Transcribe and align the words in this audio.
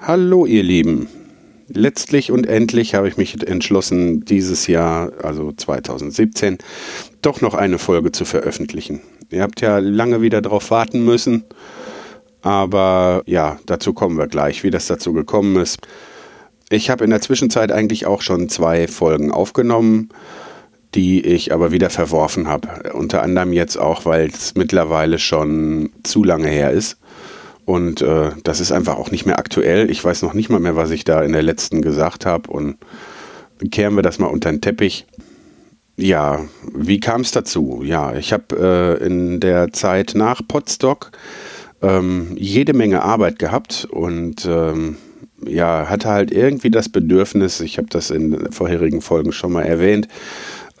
Hallo 0.00 0.46
ihr 0.46 0.62
Lieben. 0.62 1.08
Letztlich 1.66 2.30
und 2.30 2.46
endlich 2.46 2.94
habe 2.94 3.08
ich 3.08 3.16
mich 3.16 3.44
entschlossen, 3.44 4.24
dieses 4.24 4.68
Jahr, 4.68 5.10
also 5.24 5.50
2017, 5.50 6.58
doch 7.20 7.40
noch 7.40 7.54
eine 7.54 7.80
Folge 7.80 8.12
zu 8.12 8.24
veröffentlichen. 8.24 9.00
Ihr 9.30 9.42
habt 9.42 9.60
ja 9.60 9.78
lange 9.78 10.22
wieder 10.22 10.40
darauf 10.40 10.70
warten 10.70 11.04
müssen, 11.04 11.42
aber 12.42 13.24
ja, 13.26 13.58
dazu 13.66 13.92
kommen 13.92 14.16
wir 14.16 14.28
gleich, 14.28 14.62
wie 14.62 14.70
das 14.70 14.86
dazu 14.86 15.12
gekommen 15.12 15.56
ist. 15.56 15.78
Ich 16.70 16.90
habe 16.90 17.02
in 17.02 17.10
der 17.10 17.20
Zwischenzeit 17.20 17.72
eigentlich 17.72 18.06
auch 18.06 18.22
schon 18.22 18.48
zwei 18.48 18.86
Folgen 18.86 19.32
aufgenommen, 19.32 20.10
die 20.94 21.26
ich 21.26 21.52
aber 21.52 21.72
wieder 21.72 21.90
verworfen 21.90 22.46
habe. 22.46 22.92
Unter 22.92 23.22
anderem 23.22 23.52
jetzt 23.52 23.76
auch, 23.76 24.04
weil 24.04 24.28
es 24.28 24.54
mittlerweile 24.54 25.18
schon 25.18 25.90
zu 26.04 26.22
lange 26.22 26.48
her 26.48 26.70
ist. 26.70 26.98
Und 27.68 28.00
äh, 28.00 28.30
das 28.44 28.60
ist 28.60 28.72
einfach 28.72 28.96
auch 28.96 29.10
nicht 29.10 29.26
mehr 29.26 29.38
aktuell. 29.38 29.90
Ich 29.90 30.02
weiß 30.02 30.22
noch 30.22 30.32
nicht 30.32 30.48
mal 30.48 30.58
mehr, 30.58 30.74
was 30.74 30.90
ich 30.90 31.04
da 31.04 31.20
in 31.22 31.32
der 31.32 31.42
letzten 31.42 31.82
gesagt 31.82 32.24
habe. 32.24 32.50
Und 32.50 32.78
kehren 33.70 33.94
wir 33.94 34.00
das 34.02 34.18
mal 34.18 34.28
unter 34.28 34.50
den 34.50 34.62
Teppich. 34.62 35.04
Ja, 35.94 36.46
wie 36.74 36.98
kam 36.98 37.20
es 37.20 37.30
dazu? 37.30 37.82
Ja, 37.84 38.16
ich 38.16 38.32
habe 38.32 38.98
äh, 39.02 39.04
in 39.04 39.38
der 39.40 39.70
Zeit 39.74 40.12
nach 40.14 40.40
Potsdok 40.48 41.10
ähm, 41.82 42.28
jede 42.36 42.72
Menge 42.72 43.02
Arbeit 43.02 43.38
gehabt 43.38 43.86
und 43.90 44.46
ähm, 44.46 44.96
ja, 45.44 45.90
hatte 45.90 46.08
halt 46.08 46.30
irgendwie 46.30 46.70
das 46.70 46.88
Bedürfnis, 46.88 47.60
ich 47.60 47.76
habe 47.76 47.88
das 47.90 48.08
in 48.08 48.50
vorherigen 48.50 49.02
Folgen 49.02 49.32
schon 49.32 49.52
mal 49.52 49.64
erwähnt, 49.64 50.08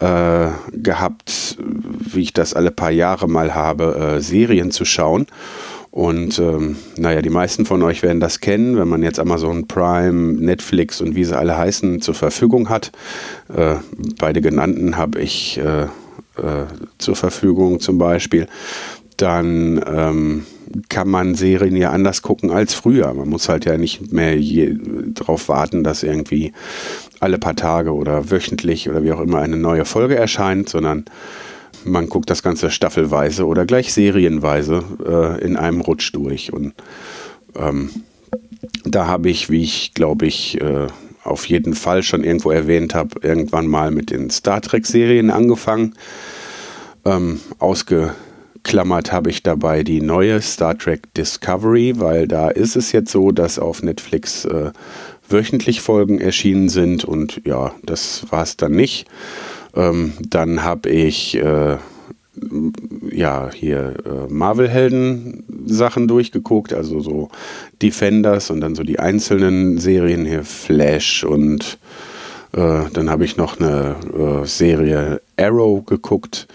äh, 0.00 0.48
gehabt, 0.72 1.58
wie 1.60 2.22
ich 2.22 2.32
das 2.32 2.54
alle 2.54 2.70
paar 2.70 2.92
Jahre 2.92 3.28
mal 3.28 3.54
habe, 3.54 4.16
äh, 4.16 4.20
Serien 4.22 4.70
zu 4.70 4.86
schauen. 4.86 5.26
Und 5.98 6.38
ähm, 6.38 6.76
naja, 6.96 7.22
die 7.22 7.28
meisten 7.28 7.66
von 7.66 7.82
euch 7.82 8.04
werden 8.04 8.20
das 8.20 8.38
kennen, 8.38 8.78
wenn 8.78 8.86
man 8.86 9.02
jetzt 9.02 9.18
Amazon 9.18 9.66
Prime, 9.66 10.34
Netflix 10.34 11.00
und 11.00 11.16
wie 11.16 11.24
sie 11.24 11.36
alle 11.36 11.58
heißen 11.58 12.00
zur 12.02 12.14
Verfügung 12.14 12.68
hat. 12.68 12.92
Äh, 13.52 13.74
beide 14.16 14.40
genannten 14.40 14.96
habe 14.96 15.20
ich 15.20 15.58
äh, 15.58 15.86
äh, 15.86 16.66
zur 16.98 17.16
Verfügung 17.16 17.80
zum 17.80 17.98
Beispiel. 17.98 18.46
Dann 19.16 19.84
ähm, 19.92 20.46
kann 20.88 21.08
man 21.08 21.34
Serien 21.34 21.74
ja 21.74 21.90
anders 21.90 22.22
gucken 22.22 22.52
als 22.52 22.74
früher. 22.74 23.12
Man 23.12 23.28
muss 23.28 23.48
halt 23.48 23.64
ja 23.64 23.76
nicht 23.76 24.12
mehr 24.12 24.36
darauf 25.08 25.48
warten, 25.48 25.82
dass 25.82 26.04
irgendwie 26.04 26.52
alle 27.18 27.38
paar 27.38 27.56
Tage 27.56 27.92
oder 27.92 28.30
wöchentlich 28.30 28.88
oder 28.88 29.02
wie 29.02 29.10
auch 29.10 29.20
immer 29.20 29.40
eine 29.40 29.56
neue 29.56 29.84
Folge 29.84 30.14
erscheint, 30.14 30.68
sondern 30.68 31.06
man 31.90 32.08
guckt 32.08 32.30
das 32.30 32.42
Ganze 32.42 32.70
staffelweise 32.70 33.46
oder 33.46 33.66
gleich 33.66 33.92
serienweise 33.92 34.82
äh, 35.04 35.44
in 35.44 35.56
einem 35.56 35.80
Rutsch 35.80 36.12
durch. 36.12 36.52
Und 36.52 36.74
ähm, 37.56 37.90
da 38.84 39.06
habe 39.06 39.30
ich, 39.30 39.50
wie 39.50 39.62
ich 39.62 39.94
glaube 39.94 40.26
ich, 40.26 40.60
äh, 40.60 40.86
auf 41.24 41.46
jeden 41.46 41.74
Fall 41.74 42.02
schon 42.02 42.24
irgendwo 42.24 42.50
erwähnt 42.50 42.94
habe, 42.94 43.20
irgendwann 43.22 43.66
mal 43.66 43.90
mit 43.90 44.10
den 44.10 44.30
Star 44.30 44.60
Trek-Serien 44.60 45.30
angefangen. 45.30 45.94
Ähm, 47.04 47.40
ausgeklammert 47.58 49.12
habe 49.12 49.30
ich 49.30 49.42
dabei 49.42 49.82
die 49.82 50.00
neue 50.00 50.40
Star 50.40 50.76
Trek 50.76 51.12
Discovery, 51.14 51.94
weil 51.98 52.26
da 52.26 52.48
ist 52.48 52.76
es 52.76 52.92
jetzt 52.92 53.12
so, 53.12 53.30
dass 53.30 53.58
auf 53.58 53.82
Netflix 53.82 54.44
äh, 54.44 54.72
wöchentlich 55.28 55.80
Folgen 55.80 56.20
erschienen 56.20 56.68
sind 56.68 57.04
und 57.04 57.42
ja, 57.44 57.72
das 57.82 58.24
war 58.30 58.42
es 58.42 58.56
dann 58.56 58.72
nicht. 58.72 59.06
Ähm, 59.78 60.12
dann 60.28 60.64
habe 60.64 60.90
ich 60.90 61.36
äh, 61.36 61.76
ja 63.10 63.50
hier 63.52 63.94
äh, 64.04 64.32
Marvel-Helden-Sachen 64.32 66.08
durchgeguckt, 66.08 66.72
also 66.72 67.00
so 67.00 67.30
Defenders 67.80 68.50
und 68.50 68.60
dann 68.60 68.74
so 68.74 68.82
die 68.82 68.98
einzelnen 68.98 69.78
Serien 69.78 70.26
hier 70.26 70.44
Flash 70.44 71.24
und 71.24 71.78
äh, 72.52 72.82
dann 72.92 73.08
habe 73.08 73.24
ich 73.24 73.36
noch 73.36 73.60
eine 73.60 73.96
äh, 74.42 74.46
Serie 74.46 75.20
Arrow 75.36 75.84
geguckt. 75.86 76.48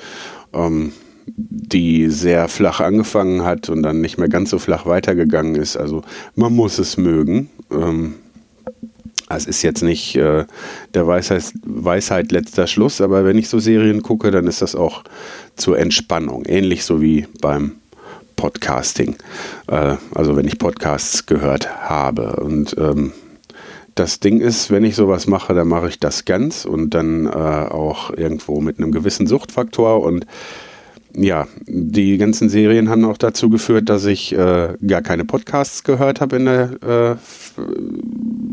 Ähm, 0.53 0.91
die 1.25 2.09
sehr 2.09 2.49
flach 2.49 2.81
angefangen 2.81 3.43
hat 3.43 3.69
und 3.69 3.81
dann 3.81 4.01
nicht 4.01 4.17
mehr 4.17 4.27
ganz 4.27 4.49
so 4.49 4.59
flach 4.59 4.85
weitergegangen 4.85 5.55
ist. 5.55 5.77
Also 5.77 6.03
man 6.35 6.53
muss 6.53 6.79
es 6.79 6.97
mögen. 6.97 7.49
Ähm, 7.71 8.15
es 9.35 9.45
ist 9.45 9.61
jetzt 9.61 9.83
nicht 9.83 10.15
äh, 10.15 10.45
der 10.93 11.07
Weisheit, 11.07 11.53
Weisheit 11.65 12.31
letzter 12.31 12.67
Schluss, 12.67 13.01
aber 13.01 13.25
wenn 13.25 13.37
ich 13.37 13.49
so 13.49 13.59
Serien 13.59 14.01
gucke, 14.01 14.31
dann 14.31 14.47
ist 14.47 14.61
das 14.61 14.75
auch 14.75 15.03
zur 15.55 15.77
Entspannung. 15.77 16.45
Ähnlich 16.45 16.83
so 16.85 17.01
wie 17.01 17.27
beim 17.41 17.73
Podcasting. 18.35 19.15
Äh, 19.67 19.95
also 20.13 20.35
wenn 20.35 20.47
ich 20.47 20.59
Podcasts 20.59 21.25
gehört 21.25 21.89
habe. 21.89 22.37
Und 22.37 22.75
ähm, 22.77 23.13
das 23.95 24.19
Ding 24.19 24.41
ist, 24.41 24.71
wenn 24.71 24.83
ich 24.83 24.95
sowas 24.95 25.27
mache, 25.27 25.53
dann 25.53 25.67
mache 25.67 25.89
ich 25.89 25.99
das 25.99 26.25
ganz 26.25 26.65
und 26.65 26.91
dann 26.91 27.27
äh, 27.27 27.29
auch 27.29 28.09
irgendwo 28.09 28.59
mit 28.59 28.79
einem 28.79 28.91
gewissen 28.91 29.27
Suchtfaktor 29.27 30.01
und 30.01 30.25
ja, 31.15 31.47
die 31.67 32.17
ganzen 32.17 32.49
Serien 32.49 32.89
haben 32.89 33.05
auch 33.05 33.17
dazu 33.17 33.49
geführt, 33.49 33.89
dass 33.89 34.05
ich 34.05 34.33
äh, 34.33 34.75
gar 34.85 35.01
keine 35.01 35.25
Podcasts 35.25 35.83
gehört 35.83 36.21
habe 36.21 36.37
in 36.37 36.45
der 36.45 37.17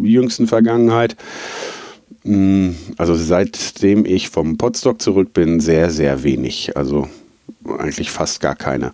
äh, 0.04 0.06
jüngsten 0.06 0.46
Vergangenheit. 0.46 1.16
Mm, 2.24 2.70
also 2.98 3.14
seitdem 3.14 4.04
ich 4.04 4.28
vom 4.28 4.58
Podstock 4.58 5.00
zurück 5.00 5.32
bin, 5.32 5.60
sehr, 5.60 5.90
sehr 5.90 6.22
wenig. 6.22 6.76
Also 6.76 7.08
eigentlich 7.78 8.10
fast 8.10 8.40
gar 8.40 8.56
keine. 8.56 8.92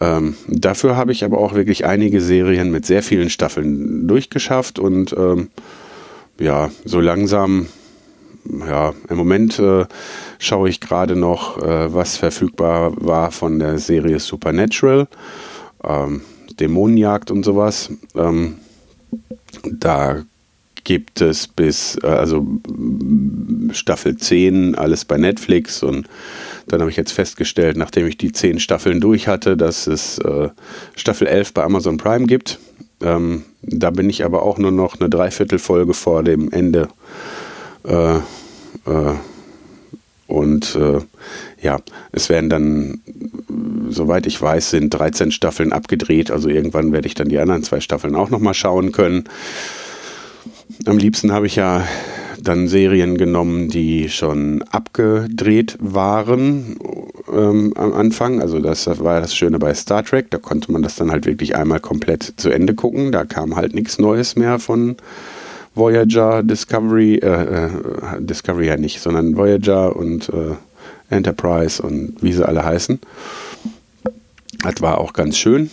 Ähm, 0.00 0.36
dafür 0.46 0.96
habe 0.96 1.10
ich 1.10 1.24
aber 1.24 1.38
auch 1.38 1.54
wirklich 1.54 1.84
einige 1.84 2.20
Serien 2.20 2.70
mit 2.70 2.86
sehr 2.86 3.02
vielen 3.02 3.30
Staffeln 3.30 4.06
durchgeschafft 4.06 4.78
und 4.78 5.12
ähm, 5.18 5.48
ja, 6.38 6.70
so 6.84 7.00
langsam 7.00 7.66
ja, 8.66 8.94
im 9.08 9.16
Moment 9.16 9.58
äh, 9.58 9.86
schaue 10.38 10.68
ich 10.68 10.80
gerade 10.80 11.16
noch, 11.16 11.58
äh, 11.58 11.92
was 11.92 12.16
verfügbar 12.16 12.92
war 12.96 13.30
von 13.30 13.58
der 13.58 13.78
Serie 13.78 14.20
Supernatural, 14.20 15.08
ähm, 15.84 16.22
Dämonenjagd 16.58 17.30
und 17.30 17.44
sowas. 17.44 17.90
Ähm, 18.14 18.56
da 19.64 20.22
gibt 20.84 21.20
es 21.20 21.46
bis, 21.48 21.98
äh, 22.02 22.06
also 22.06 22.46
Staffel 23.72 24.16
10, 24.16 24.74
alles 24.74 25.04
bei 25.04 25.18
Netflix 25.18 25.82
und 25.82 26.08
dann 26.68 26.80
habe 26.80 26.90
ich 26.90 26.96
jetzt 26.96 27.12
festgestellt, 27.12 27.76
nachdem 27.76 28.06
ich 28.06 28.18
die 28.18 28.32
10 28.32 28.60
Staffeln 28.60 29.00
durch 29.00 29.26
hatte, 29.26 29.56
dass 29.56 29.86
es 29.86 30.18
äh, 30.18 30.48
Staffel 30.94 31.26
11 31.26 31.54
bei 31.54 31.64
Amazon 31.64 31.96
Prime 31.96 32.26
gibt. 32.26 32.58
Ähm, 33.00 33.44
da 33.62 33.90
bin 33.90 34.10
ich 34.10 34.24
aber 34.24 34.42
auch 34.42 34.58
nur 34.58 34.70
noch 34.70 35.00
eine 35.00 35.08
Dreiviertelfolge 35.08 35.94
vor 35.94 36.22
dem 36.22 36.50
Ende 36.50 36.88
äh, 37.84 38.16
äh, 38.16 39.14
und 40.28 40.76
äh, 40.76 41.00
ja, 41.62 41.78
es 42.12 42.28
werden 42.28 42.50
dann, 42.50 43.00
soweit 43.88 44.26
ich 44.26 44.40
weiß, 44.40 44.70
sind 44.70 44.90
13 44.90 45.32
Staffeln 45.32 45.72
abgedreht. 45.72 46.30
Also 46.30 46.50
irgendwann 46.50 46.92
werde 46.92 47.08
ich 47.08 47.14
dann 47.14 47.30
die 47.30 47.38
anderen 47.38 47.62
zwei 47.62 47.80
Staffeln 47.80 48.14
auch 48.14 48.28
nochmal 48.28 48.52
schauen 48.52 48.92
können. 48.92 49.24
Am 50.84 50.98
liebsten 50.98 51.32
habe 51.32 51.46
ich 51.46 51.56
ja 51.56 51.82
dann 52.42 52.68
Serien 52.68 53.16
genommen, 53.16 53.70
die 53.70 54.10
schon 54.10 54.62
abgedreht 54.70 55.78
waren 55.80 56.76
ähm, 57.32 57.72
am 57.74 57.94
Anfang. 57.94 58.42
Also 58.42 58.60
das 58.60 58.86
war 59.00 59.22
das 59.22 59.34
Schöne 59.34 59.58
bei 59.58 59.72
Star 59.72 60.04
Trek. 60.04 60.30
Da 60.30 60.36
konnte 60.36 60.70
man 60.70 60.82
das 60.82 60.96
dann 60.96 61.10
halt 61.10 61.24
wirklich 61.24 61.56
einmal 61.56 61.80
komplett 61.80 62.34
zu 62.36 62.50
Ende 62.50 62.74
gucken. 62.74 63.12
Da 63.12 63.24
kam 63.24 63.56
halt 63.56 63.74
nichts 63.74 63.98
Neues 63.98 64.36
mehr 64.36 64.58
von 64.58 64.96
Voyager, 65.78 66.42
Discovery, 66.42 67.16
äh, 67.16 67.66
äh, 67.66 67.70
Discovery 68.20 68.66
ja 68.66 68.76
nicht, 68.76 69.00
sondern 69.00 69.36
Voyager 69.36 69.96
und 69.96 70.28
äh, 70.28 70.54
Enterprise 71.14 71.82
und 71.82 72.16
wie 72.20 72.32
sie 72.32 72.46
alle 72.46 72.64
heißen. 72.64 72.98
Das 74.62 74.82
war 74.82 74.98
auch 74.98 75.12
ganz 75.12 75.38
schön 75.38 75.70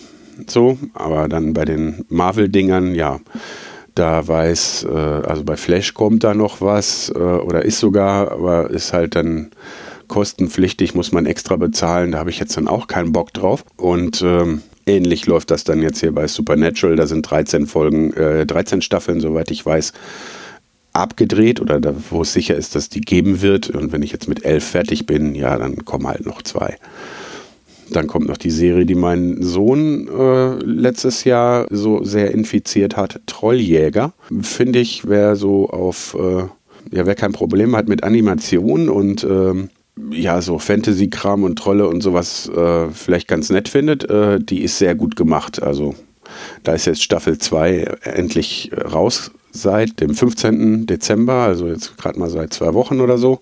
so, 0.47 0.77
aber 0.93 1.27
dann 1.27 1.53
bei 1.53 1.65
den 1.65 2.05
Marvel-Dingern, 2.09 2.93
ja, 2.93 3.19
da 3.95 4.27
weiß, 4.27 4.87
äh, 4.89 4.95
also 4.95 5.43
bei 5.43 5.55
Flash 5.55 5.93
kommt 5.93 6.23
da 6.23 6.33
noch 6.33 6.61
was 6.61 7.09
äh, 7.09 7.19
oder 7.19 7.63
ist 7.63 7.79
sogar, 7.79 8.31
aber 8.31 8.69
ist 8.69 8.93
halt 8.93 9.15
dann 9.15 9.51
kostenpflichtig, 10.07 10.93
muss 10.93 11.11
man 11.11 11.25
extra 11.25 11.55
bezahlen, 11.55 12.11
da 12.11 12.19
habe 12.19 12.29
ich 12.29 12.39
jetzt 12.39 12.57
dann 12.57 12.67
auch 12.67 12.87
keinen 12.87 13.11
Bock 13.11 13.33
drauf. 13.33 13.63
Und 13.77 14.21
ähm, 14.21 14.61
Ähnlich 14.85 15.25
läuft 15.25 15.51
das 15.51 15.63
dann 15.63 15.81
jetzt 15.81 15.99
hier 15.99 16.11
bei 16.11 16.27
Supernatural. 16.27 16.95
Da 16.95 17.07
sind 17.07 17.23
13 17.23 17.65
Folgen, 17.65 18.13
äh, 18.13 18.45
13 18.45 18.81
Staffeln, 18.81 19.19
soweit 19.19 19.49
ich 19.51 19.65
weiß, 19.65 19.93
abgedreht 20.93 21.59
oder 21.59 21.79
da, 21.79 21.93
wo 22.09 22.21
es 22.21 22.33
sicher 22.33 22.55
ist, 22.55 22.75
dass 22.75 22.89
die 22.89 23.01
geben 23.01 23.41
wird. 23.41 23.69
Und 23.69 23.91
wenn 23.91 24.01
ich 24.01 24.11
jetzt 24.11 24.29
mit 24.29 24.45
elf 24.45 24.63
fertig 24.63 25.05
bin, 25.05 25.35
ja, 25.35 25.57
dann 25.57 25.85
kommen 25.85 26.07
halt 26.07 26.25
noch 26.25 26.41
zwei. 26.41 26.77
Dann 27.89 28.07
kommt 28.07 28.27
noch 28.27 28.37
die 28.37 28.51
Serie, 28.51 28.85
die 28.85 28.95
mein 28.95 29.41
Sohn 29.41 30.07
äh, 30.07 30.55
letztes 30.63 31.23
Jahr 31.23 31.67
so 31.69 32.03
sehr 32.03 32.31
infiziert 32.31 32.95
hat, 32.95 33.21
Trolljäger. 33.27 34.13
Finde 34.41 34.79
ich, 34.79 35.07
wer 35.07 35.35
so 35.35 35.69
auf, 35.69 36.15
äh, 36.19 36.95
ja, 36.95 37.05
wer 37.05 37.15
kein 37.15 37.33
Problem 37.33 37.75
hat 37.75 37.87
mit 37.87 38.03
Animation 38.03 38.89
und 38.89 39.23
ähm, 39.23 39.69
ja, 40.11 40.41
so 40.41 40.59
Fantasy-Kram 40.59 41.43
und 41.43 41.57
Trolle 41.57 41.87
und 41.87 42.01
sowas 42.01 42.49
äh, 42.49 42.89
vielleicht 42.89 43.27
ganz 43.27 43.49
nett 43.49 43.69
findet, 43.69 44.09
äh, 44.09 44.39
die 44.39 44.63
ist 44.63 44.77
sehr 44.77 44.95
gut 44.95 45.15
gemacht. 45.15 45.61
Also 45.61 45.95
da 46.63 46.73
ist 46.73 46.85
jetzt 46.85 47.03
Staffel 47.03 47.37
2 47.37 47.97
endlich 48.03 48.71
raus 48.93 49.31
seit 49.51 50.01
dem 50.01 50.13
15. 50.13 50.85
Dezember, 50.85 51.33
also 51.33 51.67
jetzt 51.67 51.97
gerade 51.97 52.19
mal 52.19 52.29
seit 52.29 52.53
zwei 52.53 52.73
Wochen 52.73 52.99
oder 52.99 53.17
so. 53.17 53.39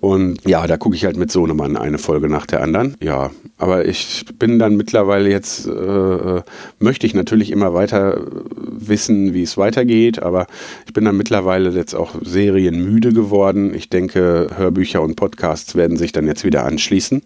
Und 0.00 0.48
ja, 0.48 0.66
da 0.66 0.78
gucke 0.78 0.96
ich 0.96 1.04
halt 1.04 1.18
mit 1.18 1.30
Sohnemann 1.30 1.76
eine 1.76 1.98
Folge 1.98 2.28
nach 2.28 2.46
der 2.46 2.62
anderen. 2.62 2.96
Ja, 3.02 3.30
aber 3.58 3.84
ich 3.84 4.24
bin 4.38 4.58
dann 4.58 4.76
mittlerweile 4.76 5.28
jetzt, 5.28 5.66
äh, 5.66 5.70
äh 5.70 6.42
möchte 6.78 7.06
ich 7.06 7.14
natürlich 7.14 7.50
immer 7.50 7.74
weiter 7.74 8.24
wissen, 8.56 9.34
wie 9.34 9.42
es 9.42 9.58
weitergeht, 9.58 10.22
aber 10.22 10.46
ich 10.86 10.94
bin 10.94 11.04
dann 11.04 11.18
mittlerweile 11.18 11.70
jetzt 11.70 11.94
auch 11.94 12.14
serienmüde 12.22 13.12
geworden. 13.12 13.74
Ich 13.74 13.90
denke, 13.90 14.48
Hörbücher 14.56 15.02
und 15.02 15.16
Podcasts 15.16 15.76
werden 15.76 15.98
sich 15.98 16.12
dann 16.12 16.26
jetzt 16.26 16.44
wieder 16.44 16.64
anschließen. 16.64 17.22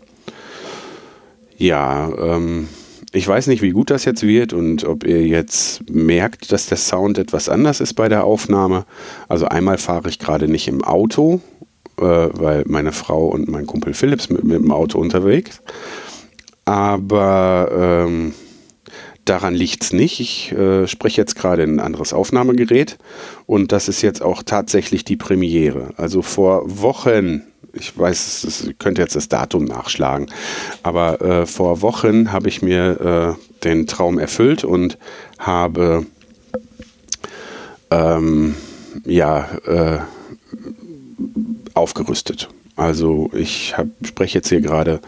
Ja, 1.57 2.13
ähm, 2.19 2.67
ich 3.13 3.29
weiß 3.29 3.47
nicht, 3.47 3.63
wie 3.63 3.71
gut 3.71 3.91
das 3.91 4.05
jetzt 4.05 4.25
wird 4.25 4.53
und 4.53 4.83
ob 4.83 5.05
ihr 5.05 5.25
jetzt 5.25 5.89
merkt, 5.89 6.51
dass 6.51 6.67
der 6.67 6.79
Sound 6.79 7.19
etwas 7.19 7.49
anders 7.49 7.81
ist 7.81 7.95
bei 7.95 8.09
der 8.09 8.25
Aufnahme. 8.25 8.85
Also 9.29 9.47
einmal 9.47 9.79
fahre 9.79 10.09
ich 10.09 10.19
gerade 10.19 10.49
nicht 10.49 10.67
im 10.67 10.83
Auto, 10.83 11.41
weil 11.97 12.65
meine 12.67 12.93
Frau 12.93 13.27
und 13.27 13.49
mein 13.49 13.67
Kumpel 13.67 13.95
Philips 13.95 14.29
mit, 14.31 14.45
mit 14.45 14.63
dem 14.63 14.73
Auto 14.73 14.99
unterwegs. 14.99 15.61
Aber 16.65 17.71
ähm, 18.07 18.35
daran 19.25 19.55
liegt 19.55 19.85
es 19.85 19.93
nicht. 19.93 20.21
Ich 20.21 20.53
äh, 20.53 20.87
spreche 20.87 21.21
jetzt 21.21 21.37
gerade 21.37 21.63
in 21.63 21.77
ein 21.77 21.81
anderes 21.81 22.13
Aufnahmegerät 22.13 22.99
und 23.47 23.73
das 23.73 23.89
ist 23.89 24.03
jetzt 24.03 24.23
auch 24.23 24.43
tatsächlich 24.43 25.05
die 25.05 25.17
Premiere. 25.17 25.91
Also 25.97 26.23
vor 26.23 26.63
Wochen, 26.67 27.43
ich 27.73 27.97
weiß, 27.99 28.45
es 28.45 28.71
könnte 28.79 29.03
jetzt 29.03 29.17
das 29.17 29.29
Datum 29.29 29.65
nachschlagen, 29.65 30.31
aber 30.83 31.21
äh, 31.21 31.47
vor 31.47 31.83
Wochen 31.83 32.33
habe 32.33 32.49
ich 32.49 32.63
mir 32.63 33.37
äh, 33.39 33.65
den 33.65 33.87
Traum 33.87 34.19
erfüllt 34.19 34.65
und 34.65 34.99
habe 35.39 36.07
ähm, 37.91 38.55
ja 39.05 39.49
äh, 39.67 39.99
aufgerüstet. 41.75 42.49
Also 42.77 43.31
ich 43.33 43.77
hab, 43.77 43.87
spreche 44.03 44.39
jetzt 44.39 44.49
hier 44.49 44.61
gerade 44.61 45.01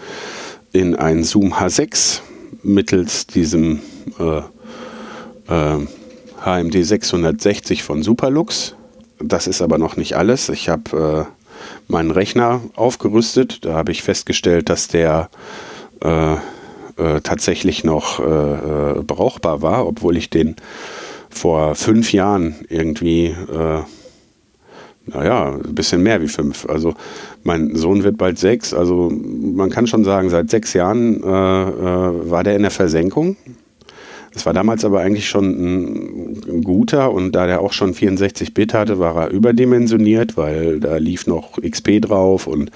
in 0.72 0.94
ein 0.94 1.24
Zoom 1.24 1.54
H6 1.54 2.20
mittels 2.62 3.26
diesem 3.26 3.80
äh, 4.18 4.42
äh, 5.52 5.86
HMD 6.44 6.84
660 6.84 7.82
von 7.82 8.02
Superlux. 8.02 8.74
Das 9.18 9.46
ist 9.46 9.62
aber 9.62 9.78
noch 9.78 9.96
nicht 9.96 10.16
alles. 10.16 10.48
Ich 10.48 10.68
habe 10.68 11.26
äh, 11.28 11.32
meinen 11.88 12.10
Rechner 12.10 12.60
aufgerüstet. 12.74 13.64
Da 13.64 13.74
habe 13.74 13.92
ich 13.92 14.02
festgestellt, 14.02 14.68
dass 14.68 14.88
der 14.88 15.30
äh, 16.04 16.34
äh, 16.34 17.20
tatsächlich 17.22 17.84
noch 17.84 18.20
äh, 18.20 19.02
brauchbar 19.02 19.62
war, 19.62 19.86
obwohl 19.86 20.16
ich 20.16 20.30
den 20.30 20.56
vor 21.30 21.74
fünf 21.74 22.12
Jahren 22.12 22.54
irgendwie 22.70 23.34
naja, 25.06 25.54
ein 25.64 25.74
bisschen 25.74 26.02
mehr 26.02 26.20
wie 26.20 26.28
fünf. 26.28 26.66
Also 26.68 26.94
mein 27.44 27.74
Sohn 27.76 28.02
wird 28.02 28.18
bald 28.18 28.38
sechs. 28.38 28.74
Also 28.74 29.10
man 29.10 29.70
kann 29.70 29.86
schon 29.86 30.04
sagen, 30.04 30.30
seit 30.30 30.50
sechs 30.50 30.72
Jahren 30.72 31.22
äh, 31.22 31.26
äh, 31.26 32.30
war 32.30 32.42
der 32.42 32.56
in 32.56 32.62
der 32.62 32.70
Versenkung. 32.70 33.36
Das 34.36 34.44
war 34.44 34.52
damals 34.52 34.84
aber 34.84 35.00
eigentlich 35.00 35.28
schon 35.28 35.44
ein, 35.46 36.42
ein 36.46 36.62
guter 36.62 37.10
und 37.10 37.32
da 37.32 37.46
der 37.46 37.62
auch 37.62 37.72
schon 37.72 37.94
64 37.94 38.52
Bit 38.52 38.74
hatte, 38.74 38.98
war 38.98 39.16
er 39.16 39.30
überdimensioniert, 39.30 40.36
weil 40.36 40.78
da 40.78 40.98
lief 40.98 41.26
noch 41.26 41.58
XP 41.62 42.02
drauf 42.02 42.46
und 42.46 42.70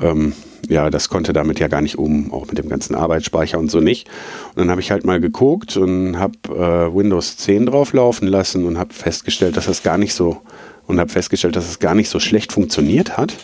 ähm, 0.00 0.32
ja, 0.70 0.88
das 0.88 1.10
konnte 1.10 1.34
damit 1.34 1.60
ja 1.60 1.68
gar 1.68 1.82
nicht 1.82 1.98
um, 1.98 2.32
auch 2.32 2.46
mit 2.46 2.56
dem 2.56 2.70
ganzen 2.70 2.94
Arbeitsspeicher 2.94 3.58
und 3.58 3.70
so 3.70 3.80
nicht. 3.80 4.08
Und 4.54 4.58
dann 4.58 4.70
habe 4.70 4.80
ich 4.80 4.90
halt 4.90 5.04
mal 5.04 5.20
geguckt 5.20 5.76
und 5.76 6.18
habe 6.18 6.32
äh, 6.48 6.96
Windows 6.96 7.36
10 7.36 7.66
drauflaufen 7.66 8.26
lassen 8.26 8.64
und 8.64 8.78
habe 8.78 8.94
festgestellt, 8.94 9.58
dass 9.58 9.66
das 9.66 9.82
gar 9.82 9.98
nicht 9.98 10.14
so 10.14 10.38
und 10.90 11.00
habe 11.00 11.10
festgestellt, 11.10 11.56
dass 11.56 11.68
es 11.68 11.78
gar 11.78 11.94
nicht 11.94 12.10
so 12.10 12.20
schlecht 12.20 12.52
funktioniert 12.52 13.16
hat. 13.16 13.34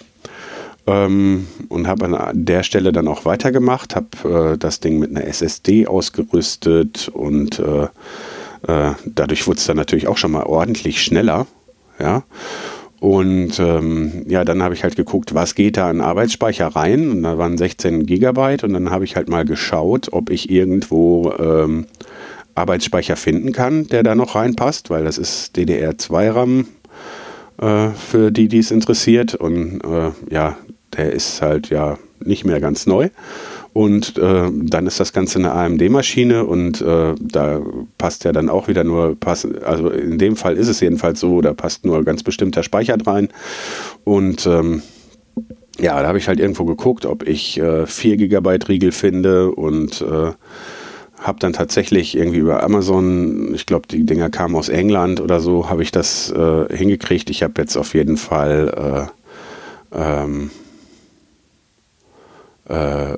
Ähm, 0.87 1.47
und 1.69 1.89
habe 1.89 2.07
an 2.07 2.45
der 2.45 2.63
Stelle 2.63 2.93
dann 2.93 3.09
auch 3.09 3.25
weitergemacht, 3.25 3.97
habe 3.97 4.53
äh, 4.55 4.59
das 4.59 4.81
Ding 4.81 4.99
mit 4.99 5.11
einer 5.11 5.25
SSD 5.25 5.87
ausgerüstet 5.87 7.09
und 7.09 7.59
äh, 7.59 7.89
äh, 8.69 8.93
dadurch 9.05 9.47
wurde 9.47 9.59
es 9.59 9.67
dann 9.67 9.77
natürlich 9.77 10.07
auch 10.07 10.17
schon 10.17 10.31
mal 10.31 10.45
ordentlich 10.45 11.03
schneller. 11.03 11.47
Ja. 11.99 12.23
Und 13.01 13.59
ähm, 13.59 14.25
ja, 14.27 14.45
dann 14.45 14.63
habe 14.63 14.75
ich 14.75 14.85
halt 14.85 14.97
geguckt, 14.97 15.35
was 15.35 15.55
geht 15.55 15.77
da 15.77 15.91
an 15.91 16.01
Arbeitsspeicher 16.01 16.69
rein. 16.69 17.11
Und 17.11 17.23
da 17.25 17.37
waren 17.37 17.59
16 17.59 18.07
Gigabyte. 18.07 18.65
Und 18.65 18.73
dann 18.73 18.91
habe 18.91 19.05
ich 19.05 19.17
halt 19.17 19.29
mal 19.29 19.45
geschaut, 19.45 20.09
ob 20.13 20.31
ich 20.31 20.51
irgendwo 20.51 21.33
ähm, 21.39 21.87
Arbeitsspeicher 22.55 23.17
finden 23.17 23.53
kann, 23.53 23.87
der 23.89 24.03
da 24.03 24.15
noch 24.15 24.35
reinpasst, 24.35 24.89
weil 24.89 25.05
das 25.05 25.19
ist 25.19 25.57
DDR2-RAM 25.57 26.67
äh, 27.61 27.91
für 27.91 28.31
die, 28.31 28.49
die 28.49 28.59
es 28.59 28.71
interessiert. 28.71 29.35
Und 29.35 29.81
äh, 29.85 30.11
ja, 30.31 30.57
der 30.97 31.13
ist 31.13 31.43
halt 31.43 31.71
ja 31.71 31.99
nicht 32.21 32.45
mehr 32.45 32.61
ganz 32.61 32.87
neu. 32.87 33.11
Und 33.73 34.17
äh, 34.17 34.51
dann 34.51 34.87
ist 34.87 35.01
das 35.01 35.13
Ganze 35.13 35.39
eine 35.39 35.53
AMD-Maschine 35.53 36.47
und 36.47 36.81
äh, 36.81 37.15
da 37.21 37.61
passt 37.99 38.25
ja 38.25 38.33
dann 38.33 38.49
auch 38.49 38.69
wieder 38.69 38.85
nur, 38.85 39.21
pass, 39.21 39.47
also 39.65 39.91
in 39.91 40.17
dem 40.17 40.37
Fall 40.37 40.57
ist 40.57 40.69
es 40.69 40.81
jedenfalls 40.81 41.21
so, 41.21 41.43
da 41.43 41.53
passt 41.53 41.85
nur 41.85 42.03
ganz 42.03 42.23
bestimmter 42.23 42.63
Speicher 42.63 42.97
rein. 43.07 43.29
Und 44.05 44.47
ähm, 44.47 44.81
ja, 45.79 46.01
da 46.01 46.09
habe 46.09 46.17
ich 46.17 46.27
halt 46.27 46.41
irgendwo 46.41 46.65
geguckt, 46.65 47.05
ob 47.05 47.29
ich 47.29 47.59
äh, 47.59 47.87
4 47.87 48.17
GB 48.17 48.59
Riegel 48.67 48.93
finde 48.93 49.51
und 49.51 50.01
äh, 50.01 50.33
habe 51.27 51.41
dann 51.41 51.53
tatsächlich 51.53 52.17
irgendwie 52.17 52.39
über 52.39 52.63
Amazon, 52.63 53.55
ich 53.55 53.67
glaube, 53.67 53.89
die 53.89 54.07
Dinger 54.07 54.31
kamen 54.31 54.55
aus 54.55 54.69
England 54.69 55.21
oder 55.21 55.41
so, 55.41 55.69
habe 55.69 55.83
ich 55.83 55.91
das 55.91 56.31
äh, 56.31 56.77
hingekriegt. 56.77 57.31
Ich 57.31 57.43
habe 57.43 57.55
jetzt 57.59 57.77
auf 57.77 57.95
jeden 57.95 58.17
Fall 58.17 59.09
äh, 59.93 59.99
ähm, 59.99 60.51
äh, 62.69 63.17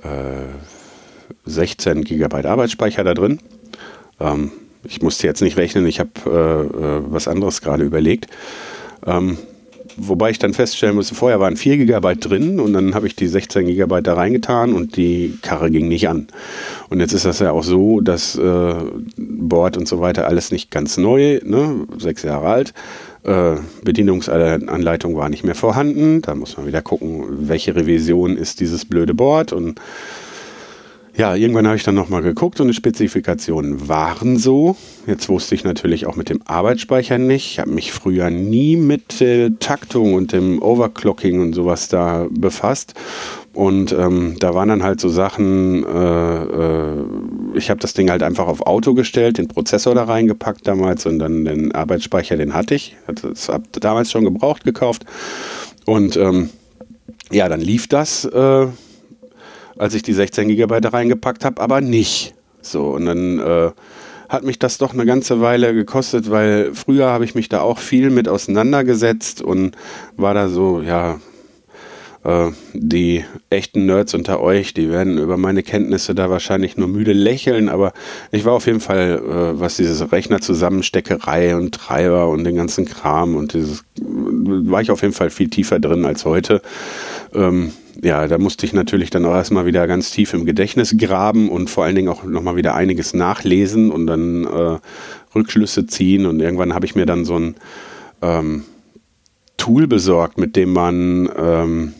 16 1.44 1.98
äh, 1.98 2.00
GB 2.02 2.46
Arbeitsspeicher 2.46 3.04
da 3.04 3.14
drin. 3.14 3.40
Ähm, 4.20 4.52
ich 4.84 5.02
musste 5.02 5.26
jetzt 5.26 5.42
nicht 5.42 5.56
rechnen, 5.56 5.86
ich 5.86 6.00
habe 6.00 6.10
äh, 6.26 6.30
äh, 6.30 7.02
was 7.08 7.28
anderes 7.28 7.60
gerade 7.60 7.84
überlegt. 7.84 8.28
Ähm, 9.06 9.38
Wobei 10.00 10.30
ich 10.30 10.38
dann 10.38 10.54
feststellen 10.54 10.94
musste, 10.94 11.14
vorher 11.14 11.40
waren 11.40 11.56
4 11.56 11.78
GB 11.78 12.14
drin 12.16 12.60
und 12.60 12.72
dann 12.72 12.94
habe 12.94 13.08
ich 13.08 13.16
die 13.16 13.26
16 13.26 13.66
GB 13.66 14.00
da 14.02 14.14
reingetan 14.14 14.72
und 14.72 14.96
die 14.96 15.36
Karre 15.42 15.70
ging 15.70 15.88
nicht 15.88 16.08
an. 16.08 16.28
Und 16.88 17.00
jetzt 17.00 17.12
ist 17.12 17.24
das 17.24 17.40
ja 17.40 17.50
auch 17.50 17.64
so, 17.64 18.00
dass 18.00 18.36
äh, 18.36 18.74
Board 19.16 19.76
und 19.76 19.88
so 19.88 20.00
weiter 20.00 20.28
alles 20.28 20.52
nicht 20.52 20.70
ganz 20.70 20.96
neu, 20.98 21.40
ne? 21.44 21.86
sechs 21.98 22.22
Jahre 22.22 22.46
alt. 22.46 22.74
Äh, 23.24 23.56
Bedienungsanleitung 23.82 25.16
war 25.16 25.28
nicht 25.28 25.44
mehr 25.44 25.56
vorhanden. 25.56 26.22
Da 26.22 26.34
muss 26.36 26.56
man 26.56 26.66
wieder 26.66 26.80
gucken, 26.80 27.24
welche 27.48 27.74
Revision 27.74 28.36
ist 28.36 28.60
dieses 28.60 28.84
blöde 28.84 29.14
Board 29.14 29.52
und 29.52 29.80
ja, 31.18 31.34
irgendwann 31.34 31.66
habe 31.66 31.76
ich 31.76 31.82
dann 31.82 31.96
nochmal 31.96 32.22
geguckt 32.22 32.60
und 32.60 32.68
die 32.68 32.74
Spezifikationen 32.74 33.88
waren 33.88 34.36
so. 34.36 34.76
Jetzt 35.04 35.28
wusste 35.28 35.56
ich 35.56 35.64
natürlich 35.64 36.06
auch 36.06 36.14
mit 36.14 36.28
dem 36.28 36.40
Arbeitsspeicher 36.44 37.18
nicht. 37.18 37.50
Ich 37.50 37.58
habe 37.58 37.72
mich 37.72 37.90
früher 37.90 38.30
nie 38.30 38.76
mit 38.76 39.20
äh, 39.20 39.50
Taktung 39.58 40.14
und 40.14 40.32
dem 40.32 40.62
Overclocking 40.62 41.40
und 41.40 41.54
sowas 41.54 41.88
da 41.88 42.28
befasst. 42.30 42.94
Und 43.52 43.90
ähm, 43.90 44.36
da 44.38 44.54
waren 44.54 44.68
dann 44.68 44.84
halt 44.84 45.00
so 45.00 45.08
Sachen, 45.08 45.82
äh, 45.84 46.44
äh, 46.44 47.04
ich 47.54 47.68
habe 47.68 47.80
das 47.80 47.94
Ding 47.94 48.10
halt 48.10 48.22
einfach 48.22 48.46
auf 48.46 48.64
Auto 48.68 48.94
gestellt, 48.94 49.38
den 49.38 49.48
Prozessor 49.48 49.96
da 49.96 50.04
reingepackt 50.04 50.68
damals 50.68 51.04
und 51.04 51.18
dann 51.18 51.44
den 51.44 51.72
Arbeitsspeicher, 51.72 52.36
den 52.36 52.54
hatte 52.54 52.76
ich. 52.76 52.96
Das 53.20 53.48
habe 53.48 53.64
damals 53.72 54.12
schon 54.12 54.22
gebraucht 54.22 54.62
gekauft. 54.62 55.04
Und 55.84 56.16
ähm, 56.16 56.50
ja, 57.32 57.48
dann 57.48 57.60
lief 57.60 57.88
das 57.88 58.24
äh, 58.24 58.68
als 59.78 59.94
ich 59.94 60.02
die 60.02 60.12
16 60.12 60.48
GB 60.48 60.80
reingepackt 60.88 61.44
habe, 61.44 61.60
aber 61.60 61.80
nicht. 61.80 62.34
So, 62.60 62.90
und 62.90 63.06
dann 63.06 63.38
äh, 63.38 63.70
hat 64.28 64.44
mich 64.44 64.58
das 64.58 64.78
doch 64.78 64.92
eine 64.92 65.06
ganze 65.06 65.40
Weile 65.40 65.72
gekostet, 65.74 66.30
weil 66.30 66.72
früher 66.74 67.06
habe 67.06 67.24
ich 67.24 67.34
mich 67.34 67.48
da 67.48 67.60
auch 67.60 67.78
viel 67.78 68.10
mit 68.10 68.28
auseinandergesetzt 68.28 69.40
und 69.40 69.76
war 70.16 70.34
da 70.34 70.48
so, 70.48 70.82
ja, 70.82 71.18
Äh, 72.24 72.50
die 72.74 73.24
echten 73.48 73.86
Nerds 73.86 74.12
unter 74.12 74.40
euch, 74.40 74.74
die 74.74 74.90
werden 74.90 75.18
über 75.18 75.36
meine 75.36 75.62
Kenntnisse 75.62 76.14
da 76.14 76.28
wahrscheinlich 76.30 76.76
nur 76.76 76.88
müde 76.88 77.12
lächeln, 77.12 77.68
aber 77.68 77.92
ich 78.32 78.44
war 78.44 78.54
auf 78.54 78.66
jeden 78.66 78.80
Fall, 78.80 79.22
äh, 79.24 79.60
was 79.60 79.76
diese 79.76 80.10
Rechnerzusammensteckerei 80.10 81.54
und 81.56 81.74
Treiber 81.74 82.28
und 82.28 82.42
den 82.42 82.56
ganzen 82.56 82.86
Kram 82.86 83.36
und 83.36 83.54
dieses, 83.54 83.84
war 84.00 84.82
ich 84.82 84.90
auf 84.90 85.02
jeden 85.02 85.14
Fall 85.14 85.30
viel 85.30 85.48
tiefer 85.48 85.78
drin 85.78 86.04
als 86.04 86.24
heute. 86.24 86.60
Ähm, 87.32 87.72
ja, 88.02 88.26
da 88.28 88.38
musste 88.38 88.64
ich 88.64 88.72
natürlich 88.72 89.10
dann 89.10 89.24
auch 89.24 89.34
erstmal 89.34 89.66
wieder 89.66 89.86
ganz 89.86 90.10
tief 90.10 90.32
im 90.32 90.44
Gedächtnis 90.44 90.96
graben 90.96 91.48
und 91.48 91.68
vor 91.68 91.84
allen 91.84 91.96
Dingen 91.96 92.08
auch 92.08 92.22
nochmal 92.22 92.56
wieder 92.56 92.74
einiges 92.74 93.12
nachlesen 93.12 93.90
und 93.90 94.06
dann 94.06 94.44
äh, 94.44 94.78
Rückschlüsse 95.34 95.86
ziehen. 95.86 96.26
Und 96.26 96.40
irgendwann 96.40 96.74
habe 96.74 96.86
ich 96.86 96.94
mir 96.94 97.06
dann 97.06 97.24
so 97.24 97.36
ein 97.36 97.56
ähm, 98.22 98.64
Tool 99.56 99.88
besorgt, 99.88 100.38
mit 100.38 100.54
dem 100.54 100.72
man 100.72 101.28
ähm, 101.36 101.94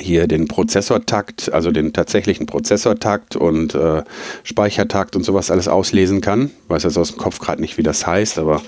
hier 0.00 0.26
den 0.26 0.48
Prozessortakt, 0.48 1.52
also 1.52 1.70
den 1.70 1.92
tatsächlichen 1.92 2.46
Prozessortakt 2.46 3.36
und 3.36 3.74
äh, 3.74 4.02
Speichertakt 4.44 5.14
und 5.14 5.24
sowas 5.24 5.50
alles 5.50 5.68
auslesen 5.68 6.22
kann. 6.22 6.46
Ich 6.46 6.70
weiß 6.70 6.84
jetzt 6.84 6.96
aus 6.96 7.10
dem 7.10 7.18
Kopf 7.18 7.38
gerade 7.38 7.60
nicht, 7.60 7.76
wie 7.76 7.82
das 7.82 8.06
heißt, 8.06 8.38
aber 8.38 8.62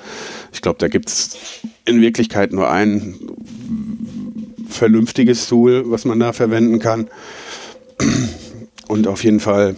ich 0.53 0.61
glaube, 0.61 0.79
da 0.79 0.89
gibt 0.89 1.09
es 1.09 1.39
in 1.87 2.03
Wirklichkeit 2.03 2.53
nur 2.53 2.71
ein 2.71 3.15
vernünftiges 4.69 5.49
Tool, 5.49 5.85
was 5.87 6.05
man 6.05 6.21
da 6.21 6.33
verwenden 6.33 6.79
kann. 6.79 7.09
Und 8.89 9.07
auf 9.07 9.25
jeden 9.25 9.41
Fall 9.41 9.77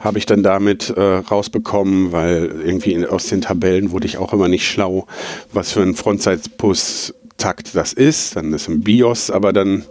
habe 0.00 0.18
ich 0.18 0.26
dann 0.26 0.42
damit 0.42 0.90
äh, 0.90 1.00
rausbekommen, 1.00 2.12
weil 2.12 2.62
irgendwie 2.64 3.06
aus 3.06 3.26
den 3.26 3.40
Tabellen 3.40 3.90
wurde 3.90 4.06
ich 4.06 4.18
auch 4.18 4.34
immer 4.34 4.48
nicht 4.48 4.68
schlau, 4.68 5.06
was 5.52 5.72
für 5.72 5.80
ein 5.80 5.94
Frontseits-Push-Takt 5.94 7.74
das 7.74 7.94
ist. 7.94 8.36
Dann 8.36 8.52
ist 8.52 8.68
im 8.68 8.82
BIOS 8.82 9.30
aber 9.30 9.54
dann 9.54 9.84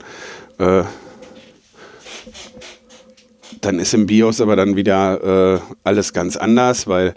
äh, 0.60 0.84
dann 3.62 3.80
ist 3.80 3.94
im 3.94 4.06
BIOS 4.06 4.42
aber 4.42 4.56
dann 4.56 4.76
wieder 4.76 5.56
äh, 5.56 5.60
alles 5.84 6.14
ganz 6.14 6.38
anders, 6.38 6.86
weil 6.86 7.16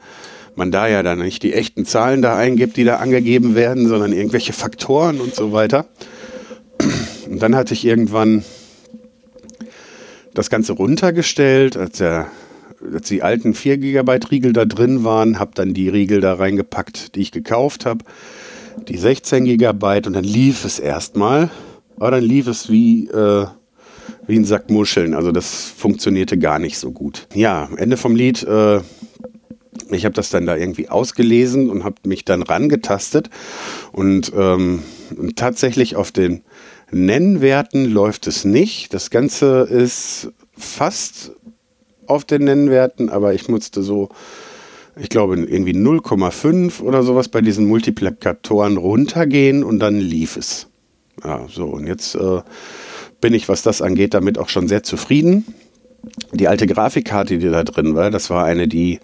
man 0.56 0.70
da 0.70 0.88
ja 0.88 1.02
dann 1.02 1.18
nicht 1.18 1.42
die 1.42 1.52
echten 1.52 1.84
Zahlen 1.84 2.22
da 2.22 2.36
eingibt, 2.36 2.76
die 2.76 2.84
da 2.84 2.96
angegeben 2.96 3.54
werden, 3.54 3.88
sondern 3.88 4.12
irgendwelche 4.12 4.52
Faktoren 4.52 5.20
und 5.20 5.34
so 5.34 5.52
weiter. 5.52 5.86
Und 7.28 7.42
dann 7.42 7.54
hatte 7.56 7.74
ich 7.74 7.84
irgendwann 7.84 8.44
das 10.34 10.50
Ganze 10.50 10.74
runtergestellt, 10.74 11.76
als, 11.76 11.98
der, 11.98 12.26
als 12.92 13.08
die 13.08 13.22
alten 13.22 13.54
4 13.54 13.78
GB 13.78 14.18
Riegel 14.30 14.52
da 14.52 14.64
drin 14.64 15.02
waren, 15.02 15.38
habe 15.38 15.52
dann 15.54 15.74
die 15.74 15.88
Riegel 15.88 16.20
da 16.20 16.34
reingepackt, 16.34 17.14
die 17.14 17.20
ich 17.20 17.32
gekauft 17.32 17.86
habe, 17.86 18.04
die 18.88 18.98
16 18.98 19.44
GB 19.44 20.02
und 20.06 20.12
dann 20.12 20.24
lief 20.24 20.64
es 20.64 20.78
erstmal, 20.78 21.50
aber 21.96 22.12
dann 22.12 22.24
lief 22.24 22.46
es 22.46 22.70
wie, 22.70 23.06
äh, 23.08 23.46
wie 24.26 24.36
ein 24.36 24.44
Sack 24.44 24.70
Muscheln, 24.70 25.14
also 25.14 25.32
das 25.32 25.64
funktionierte 25.64 26.38
gar 26.38 26.58
nicht 26.58 26.78
so 26.78 26.92
gut. 26.92 27.26
Ja, 27.34 27.68
Ende 27.76 27.96
vom 27.96 28.14
Lied, 28.14 28.42
äh, 28.42 28.80
ich 29.90 30.04
habe 30.04 30.14
das 30.14 30.30
dann 30.30 30.46
da 30.46 30.56
irgendwie 30.56 30.88
ausgelesen 30.88 31.70
und 31.70 31.84
habe 31.84 31.96
mich 32.04 32.24
dann 32.24 32.42
rangetastet 32.42 33.30
und, 33.92 34.32
ähm, 34.36 34.82
tatsächlich 35.36 35.96
auf 35.96 36.12
den 36.12 36.42
Nennwerten 36.90 37.90
läuft 37.90 38.26
es 38.26 38.44
nicht. 38.44 38.94
Das 38.94 39.10
Ganze 39.10 39.62
ist 39.62 40.32
fast 40.56 41.32
auf 42.06 42.24
den 42.24 42.44
Nennwerten, 42.44 43.08
aber 43.08 43.34
ich 43.34 43.48
musste 43.48 43.82
so, 43.82 44.08
ich 44.96 45.08
glaube, 45.08 45.36
irgendwie 45.36 45.74
0,5 45.74 46.80
oder 46.80 47.02
sowas 47.02 47.28
bei 47.28 47.40
diesen 47.40 47.66
Multiplikatoren 47.66 48.76
runtergehen 48.76 49.64
und 49.64 49.80
dann 49.80 49.98
lief 49.98 50.36
es. 50.36 50.68
Ja, 51.24 51.46
so, 51.48 51.64
und 51.66 51.86
jetzt 51.86 52.14
äh, 52.14 52.40
bin 53.20 53.34
ich, 53.34 53.48
was 53.48 53.62
das 53.62 53.82
angeht, 53.82 54.14
damit 54.14 54.38
auch 54.38 54.48
schon 54.48 54.68
sehr 54.68 54.82
zufrieden. 54.82 55.44
Die 56.32 56.46
alte 56.46 56.66
Grafikkarte, 56.66 57.38
die 57.38 57.50
da 57.50 57.64
drin 57.64 57.94
war, 57.96 58.10
das 58.10 58.30
war 58.30 58.44
eine, 58.44 58.68
die 58.68 59.00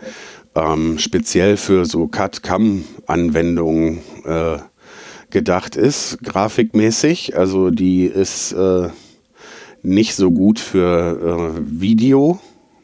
ähm, 0.54 0.98
speziell 0.98 1.56
für 1.56 1.84
so 1.84 2.06
CAD-CAM-Anwendungen 2.06 3.98
äh, 4.24 4.58
gedacht 5.30 5.76
ist, 5.76 6.18
grafikmäßig. 6.22 7.36
Also 7.36 7.70
die 7.70 8.04
ist 8.04 8.52
äh, 8.52 8.88
nicht 9.82 10.14
so 10.14 10.30
gut 10.30 10.60
für 10.60 11.54
äh, 11.56 11.80
Video. 11.80 12.38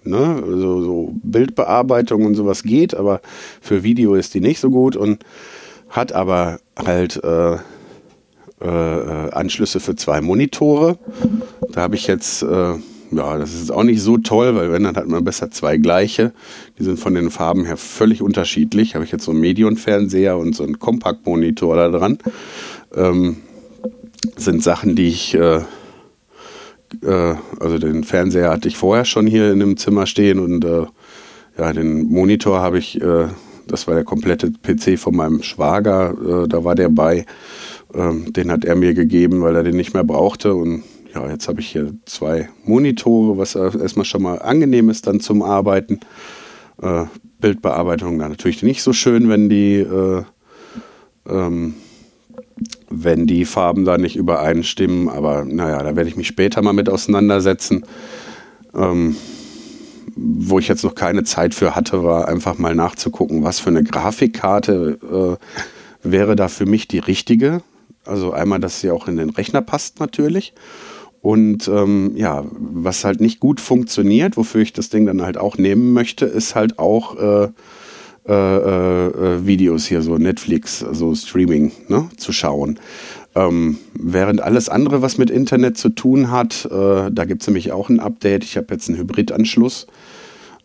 Ne? 0.05 0.43
Also 0.43 0.83
so 0.83 1.15
Bildbearbeitung 1.23 2.25
und 2.25 2.35
sowas 2.35 2.63
geht, 2.63 2.95
aber 2.95 3.21
für 3.61 3.83
Video 3.83 4.15
ist 4.15 4.35
die 4.35 4.41
nicht 4.41 4.61
so 4.61 4.71
gut 4.71 4.97
und 4.97 5.25
hat 5.91 6.13
aber 6.13 6.59
halt 6.77 7.23
äh, 7.23 7.57
äh 8.61 9.31
Anschlüsse 9.31 9.81
für 9.81 9.95
zwei 9.97 10.21
Monitore. 10.21 10.99
Da 11.71 11.83
habe 11.83 11.97
ich 11.97 12.07
jetzt 12.07 12.43
äh, 12.43 12.75
ja, 13.11 13.39
das 13.39 13.55
ist 13.55 13.71
auch 13.71 13.85
nicht 13.85 14.03
so 14.03 14.19
toll, 14.19 14.55
weil 14.55 14.71
wenn, 14.73 14.85
dann 14.85 14.97
hat 14.97 15.09
man 15.09 15.25
besser 15.25 15.51
zwei 15.51 15.77
gleiche. 15.79 16.33
Die 16.79 16.85
sind 16.85 16.99
von 16.99 17.15
den 17.15 17.31
Farben 17.31 17.65
her 17.65 17.77
völlig 17.77 18.23
unterschiedlich. 18.23 18.95
Habe 18.95 19.05
ich 19.05 19.13
jetzt 19.13 19.25
so 19.25 19.31
einen 19.31 19.41
Medion-Fernseher 19.41 20.37
und 20.37 20.55
so 20.55 20.65
einen 20.65 20.79
Kompaktmonitor 20.79 21.77
da 21.77 21.89
dran. 21.89 22.19
Ähm, 22.95 23.37
sind 24.37 24.63
Sachen, 24.63 24.95
die 24.95 25.09
ich, 25.09 25.35
äh, 25.35 25.61
äh, 27.03 27.35
also 27.61 27.79
den 27.79 28.05
Fernseher 28.05 28.51
hatte 28.51 28.69
ich 28.69 28.77
vorher 28.77 29.05
schon 29.05 29.27
hier 29.27 29.53
in 29.53 29.61
dem 29.61 29.77
Zimmer 29.77 30.07
stehen 30.07 30.39
und 30.39 30.65
äh, 30.65 30.87
ja, 31.57 31.73
den 31.73 32.05
Monitor 32.09 32.61
habe 32.61 32.79
ich, 32.79 33.01
äh, 33.01 33.29
das 33.67 33.87
war 33.87 33.95
der 33.95 34.05
komplette 34.05 34.51
PC 34.51 34.99
von 34.99 35.17
meinem 35.17 35.43
Schwager, 35.43 36.45
äh, 36.45 36.49
da 36.49 36.65
war 36.65 36.75
der 36.75 36.89
bei. 36.89 37.27
Ähm, 37.95 38.33
den 38.35 38.53
hat 38.53 38.67
er 38.67 38.77
mir 38.77 38.93
gegeben, 38.93 39.41
weil 39.41 39.57
er 39.57 39.63
den 39.63 39.77
nicht 39.77 39.95
mehr 39.95 40.05
brauchte 40.05 40.55
und 40.55 40.83
ja, 41.15 41.29
jetzt 41.31 41.49
habe 41.49 41.61
ich 41.61 41.69
hier 41.71 41.95
zwei 42.05 42.49
Monitore, 42.65 43.39
was 43.39 43.55
erstmal 43.55 44.05
schon 44.05 44.23
mal 44.23 44.41
angenehm 44.41 44.91
ist 44.91 45.07
dann 45.07 45.21
zum 45.21 45.43
Arbeiten. 45.43 46.01
Äh, 46.83 47.05
Bildbearbeitung 47.41 48.19
dann 48.19 48.31
natürlich 48.31 48.63
nicht 48.63 48.83
so 48.83 48.93
schön, 48.93 49.29
wenn 49.29 49.49
die, 49.49 49.77
äh, 49.77 50.23
ähm, 51.29 51.75
wenn 52.91 53.27
die 53.27 53.45
Farben 53.45 53.85
da 53.85 53.97
nicht 53.97 54.17
übereinstimmen, 54.17 55.09
aber 55.09 55.45
naja, 55.45 55.83
da 55.83 55.97
werde 55.97 56.11
ich 56.11 56.17
mich 56.17 56.27
später 56.27 56.63
mal 56.63 56.73
mit 56.73 56.89
auseinandersetzen. 56.89 57.85
Ähm, 58.75 59.17
wo 60.17 60.59
ich 60.59 60.67
jetzt 60.67 60.83
noch 60.83 60.97
keine 60.97 61.23
Zeit 61.23 61.55
für 61.55 61.77
hatte, 61.77 62.03
war 62.03 62.27
einfach 62.27 62.59
mal 62.59 62.75
nachzugucken, 62.75 63.45
was 63.45 63.61
für 63.61 63.71
eine 63.71 63.85
Grafikkarte 63.85 65.39
äh, 66.03 66.09
wäre 66.09 66.35
da 66.35 66.49
für 66.49 66.67
mich 66.67 66.89
die 66.89 66.99
richtige. 66.99 67.63
Also 68.05 68.33
einmal, 68.33 68.59
dass 68.59 68.81
sie 68.81 68.91
auch 68.91 69.07
in 69.07 69.17
den 69.17 69.31
Rechner 69.31 69.63
passt 69.63 70.01
natürlich 70.01 70.55
und 71.29 71.69
ähm, 71.69 72.13
ja, 72.15 72.43
was 72.59 73.05
halt 73.05 73.21
nicht 73.21 73.39
gut 73.39 73.61
funktioniert, 73.61 74.39
wofür 74.39 74.63
ich 74.63 74.73
das 74.73 74.89
Ding 74.89 75.05
dann 75.05 75.21
halt 75.21 75.37
auch 75.37 75.59
nehmen 75.59 75.93
möchte, 75.93 76.25
ist 76.25 76.55
halt 76.55 76.79
auch 76.79 77.19
äh, 77.19 77.49
äh, 78.27 78.33
äh, 78.33 79.47
Videos 79.47 79.85
hier, 79.85 80.01
so 80.01 80.17
Netflix, 80.17 80.79
so 80.79 81.15
Streaming, 81.15 81.73
ne, 81.89 82.09
zu 82.17 82.33
schauen. 82.33 82.81
Ähm, 83.35 83.77
während 83.93 84.41
alles 84.41 84.71
andere, 84.71 85.03
was 85.03 85.19
mit 85.19 85.29
Internet 85.29 85.77
zu 85.77 85.91
tun 85.91 86.31
hat, 86.31 86.65
äh, 86.65 87.11
da 87.13 87.27
gibt 87.27 87.43
es 87.43 87.47
nämlich 87.47 87.73
auch 87.73 87.91
ein 87.91 88.01
Update. 88.01 88.43
Ich 88.43 88.57
habe 88.57 88.69
jetzt 88.71 88.89
einen 88.89 88.97
Hybridanschluss. 88.97 89.87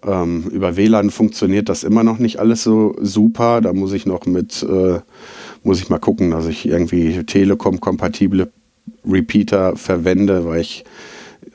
Ähm, 0.08 0.46
über 0.50 0.77
WLAN 0.77 1.10
funktioniert 1.10 1.67
das 1.67 1.84
immer 1.84 2.05
noch 2.05 2.20
nicht 2.20 2.39
alles 2.39 2.63
so 2.63 2.96
super. 3.01 3.60
Da 3.60 3.74
muss 3.74 3.91
ich 3.91 4.05
noch 4.05 4.25
mit, 4.27 4.63
äh, 4.63 5.01
muss 5.62 5.82
ich 5.82 5.89
mal 5.89 6.00
gucken, 6.00 6.32
dass 6.32 6.48
ich 6.48 6.65
irgendwie 6.65 7.22
Telekom-kompatible 7.25 8.50
Repeater 9.05 9.75
verwende, 9.75 10.45
weil 10.45 10.62
ich 10.62 10.86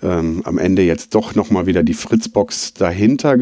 ähm, 0.02 0.42
am 0.44 0.58
Ende 0.58 0.82
jetzt 0.82 1.14
doch 1.14 1.34
nochmal 1.34 1.66
wieder 1.66 1.82
die 1.82 1.94
Fritzbox 1.94 2.74
dahinter 2.74 3.36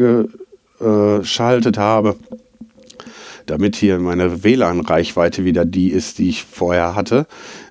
geschaltet 0.79 1.77
habe, 1.77 2.15
damit 3.47 3.75
hier 3.75 3.97
meine 3.97 4.43
WLAN-Reichweite 4.43 5.45
wieder 5.45 5.65
die 5.65 5.89
ist, 5.89 6.19
die 6.19 6.29
ich 6.29 6.43
vorher 6.43 6.95
hatte, 6.95 7.25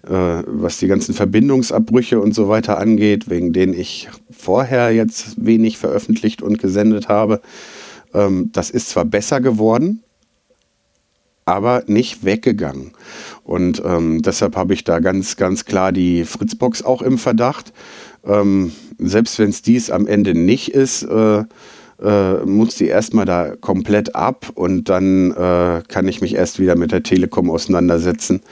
äh, 0.04 0.10
was 0.46 0.78
die 0.78 0.88
ganzen 0.88 1.14
Verbindungsabbrüche 1.14 2.18
und 2.18 2.34
so 2.34 2.48
weiter 2.48 2.78
angeht, 2.78 3.28
wegen 3.30 3.52
denen 3.52 3.74
ich 3.74 4.08
vorher 4.30 4.92
jetzt 4.92 5.44
wenig 5.44 5.78
veröffentlicht 5.78 6.42
und 6.42 6.58
gesendet 6.58 7.08
habe. 7.08 7.40
Ähm, 8.14 8.50
das 8.52 8.70
ist 8.70 8.88
zwar 8.88 9.04
besser 9.04 9.40
geworden, 9.40 10.02
aber 11.44 11.84
nicht 11.86 12.24
weggegangen. 12.24 12.92
Und 13.46 13.80
ähm, 13.84 14.22
deshalb 14.22 14.56
habe 14.56 14.74
ich 14.74 14.82
da 14.82 14.98
ganz, 14.98 15.36
ganz 15.36 15.64
klar 15.64 15.92
die 15.92 16.24
Fritzbox 16.24 16.82
auch 16.82 17.00
im 17.00 17.16
Verdacht. 17.16 17.72
Ähm, 18.26 18.72
selbst 18.98 19.38
wenn 19.38 19.50
es 19.50 19.62
dies 19.62 19.88
am 19.88 20.08
Ende 20.08 20.34
nicht 20.34 20.74
ist, 20.74 21.04
äh, 21.04 21.44
äh, 22.02 22.44
muss 22.44 22.74
die 22.74 22.88
erstmal 22.88 23.24
da 23.24 23.54
komplett 23.54 24.16
ab 24.16 24.50
und 24.54 24.88
dann 24.88 25.30
äh, 25.30 25.82
kann 25.86 26.08
ich 26.08 26.20
mich 26.20 26.34
erst 26.34 26.58
wieder 26.58 26.74
mit 26.74 26.90
der 26.90 27.04
Telekom 27.04 27.48
auseinandersetzen 27.48 28.42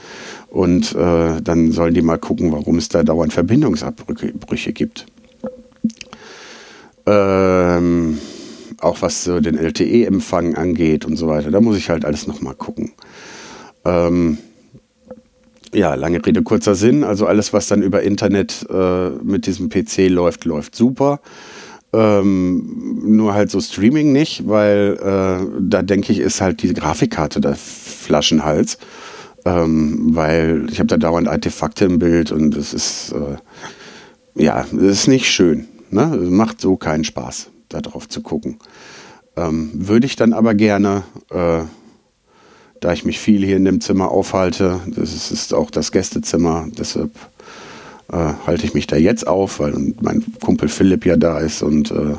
und 0.47 0.95
äh, 0.95 1.41
dann 1.41 1.73
sollen 1.73 1.93
die 1.93 2.01
mal 2.01 2.17
gucken, 2.17 2.53
warum 2.53 2.77
es 2.77 2.87
da 2.87 3.03
dauernd 3.03 3.33
Verbindungsabbrüche 3.33 4.71
gibt. 4.71 5.07
Ähm, 7.05 8.17
auch 8.79 9.01
was 9.01 9.25
so 9.25 9.41
den 9.41 9.57
LTE-Empfang 9.57 10.55
angeht 10.55 11.03
und 11.03 11.17
so 11.17 11.27
weiter. 11.27 11.51
Da 11.51 11.59
muss 11.59 11.77
ich 11.77 11.89
halt 11.89 12.05
alles 12.05 12.27
nochmal 12.27 12.55
gucken. 12.55 12.93
Ähm, 13.83 14.37
ja, 15.75 15.95
lange 15.95 16.25
Rede, 16.25 16.43
kurzer 16.43 16.75
Sinn. 16.75 17.03
Also 17.03 17.27
alles, 17.27 17.53
was 17.53 17.67
dann 17.67 17.81
über 17.81 18.01
Internet 18.03 18.65
äh, 18.69 19.09
mit 19.23 19.45
diesem 19.45 19.69
PC 19.69 20.09
läuft, 20.09 20.45
läuft 20.45 20.75
super. 20.75 21.19
Ähm, 21.93 23.01
nur 23.05 23.33
halt 23.33 23.51
so 23.51 23.61
Streaming 23.61 24.11
nicht, 24.11 24.47
weil 24.47 24.97
äh, 24.99 25.45
da 25.59 25.81
denke 25.81 26.11
ich, 26.11 26.19
ist 26.19 26.41
halt 26.41 26.61
die 26.61 26.73
Grafikkarte 26.73 27.39
der 27.39 27.55
Flaschenhals. 27.55 28.77
Ähm, 29.45 30.15
weil 30.15 30.65
ich 30.71 30.79
habe 30.79 30.87
da 30.87 30.97
dauernd 30.97 31.27
Artefakte 31.27 31.85
im 31.85 31.99
Bild 31.99 32.31
und 32.31 32.55
es 32.55 32.73
ist, 32.73 33.13
äh, 33.13 34.41
ja, 34.41 34.65
es 34.65 34.73
ist 34.73 35.07
nicht 35.07 35.27
schön. 35.27 35.67
Ne? 35.91 36.15
Es 36.15 36.29
macht 36.29 36.59
so 36.59 36.77
keinen 36.77 37.03
Spaß, 37.03 37.49
da 37.69 37.81
drauf 37.81 38.09
zu 38.09 38.21
gucken. 38.21 38.57
Ähm, 39.37 39.69
Würde 39.73 40.07
ich 40.07 40.15
dann 40.15 40.33
aber 40.33 40.55
gerne, 40.55 41.03
äh, 41.29 41.59
da 42.85 42.93
ich 42.93 43.03
mich 43.03 43.17
viel 43.19 43.43
hier 43.43 43.57
in 43.57 43.65
dem 43.65 43.81
Zimmer 43.81 44.11
aufhalte, 44.11 44.79
das 44.85 45.31
ist, 45.31 45.55
auch 45.55 45.71
das 45.71 45.91
Gästezimmer, 45.91 46.67
deshalb 46.77 47.09
äh, 48.11 48.33
halte 48.45 48.63
ich 48.63 48.75
mich 48.75 48.85
da 48.85 48.95
jetzt 48.95 49.25
auf, 49.25 49.59
weil 49.59 49.73
mein 50.01 50.23
Kumpel 50.39 50.69
Philipp 50.69 51.03
ja 51.03 51.17
da 51.17 51.39
ist 51.39 51.63
und 51.63 51.89
äh, 51.89 52.13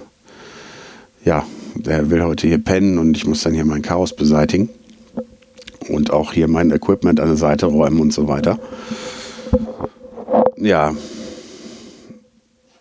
ja, 1.25 1.47
der 1.77 2.11
will 2.11 2.25
heute 2.25 2.49
hier 2.49 2.59
pennen 2.59 2.99
und 2.99 3.17
ich 3.17 3.29
muss 3.29 3.45
dann 3.45 3.55
hier 3.55 3.65
mein 3.65 3.83
Chaos 3.83 4.17
beseitigen 4.17 4.69
und 5.89 6.13
auch 6.13 6.33
hier 6.33 6.49
mein 6.49 6.73
Equipment 6.73 7.21
an 7.21 7.29
der 7.29 7.37
Seite 7.37 7.67
räumen 7.67 8.01
und 8.01 8.13
so 8.13 8.27
weiter. 8.27 8.59
Ja, 10.57 10.97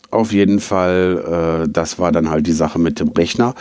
auf 0.09 0.31
jeden 0.31 0.59
Fall, 0.59 1.65
äh, 1.65 1.69
das 1.69 1.99
war 1.99 2.11
dann 2.11 2.31
halt 2.31 2.47
die 2.47 2.51
Sache 2.51 2.79
mit 2.79 2.99
dem 2.99 3.09
Rechner. 3.09 3.53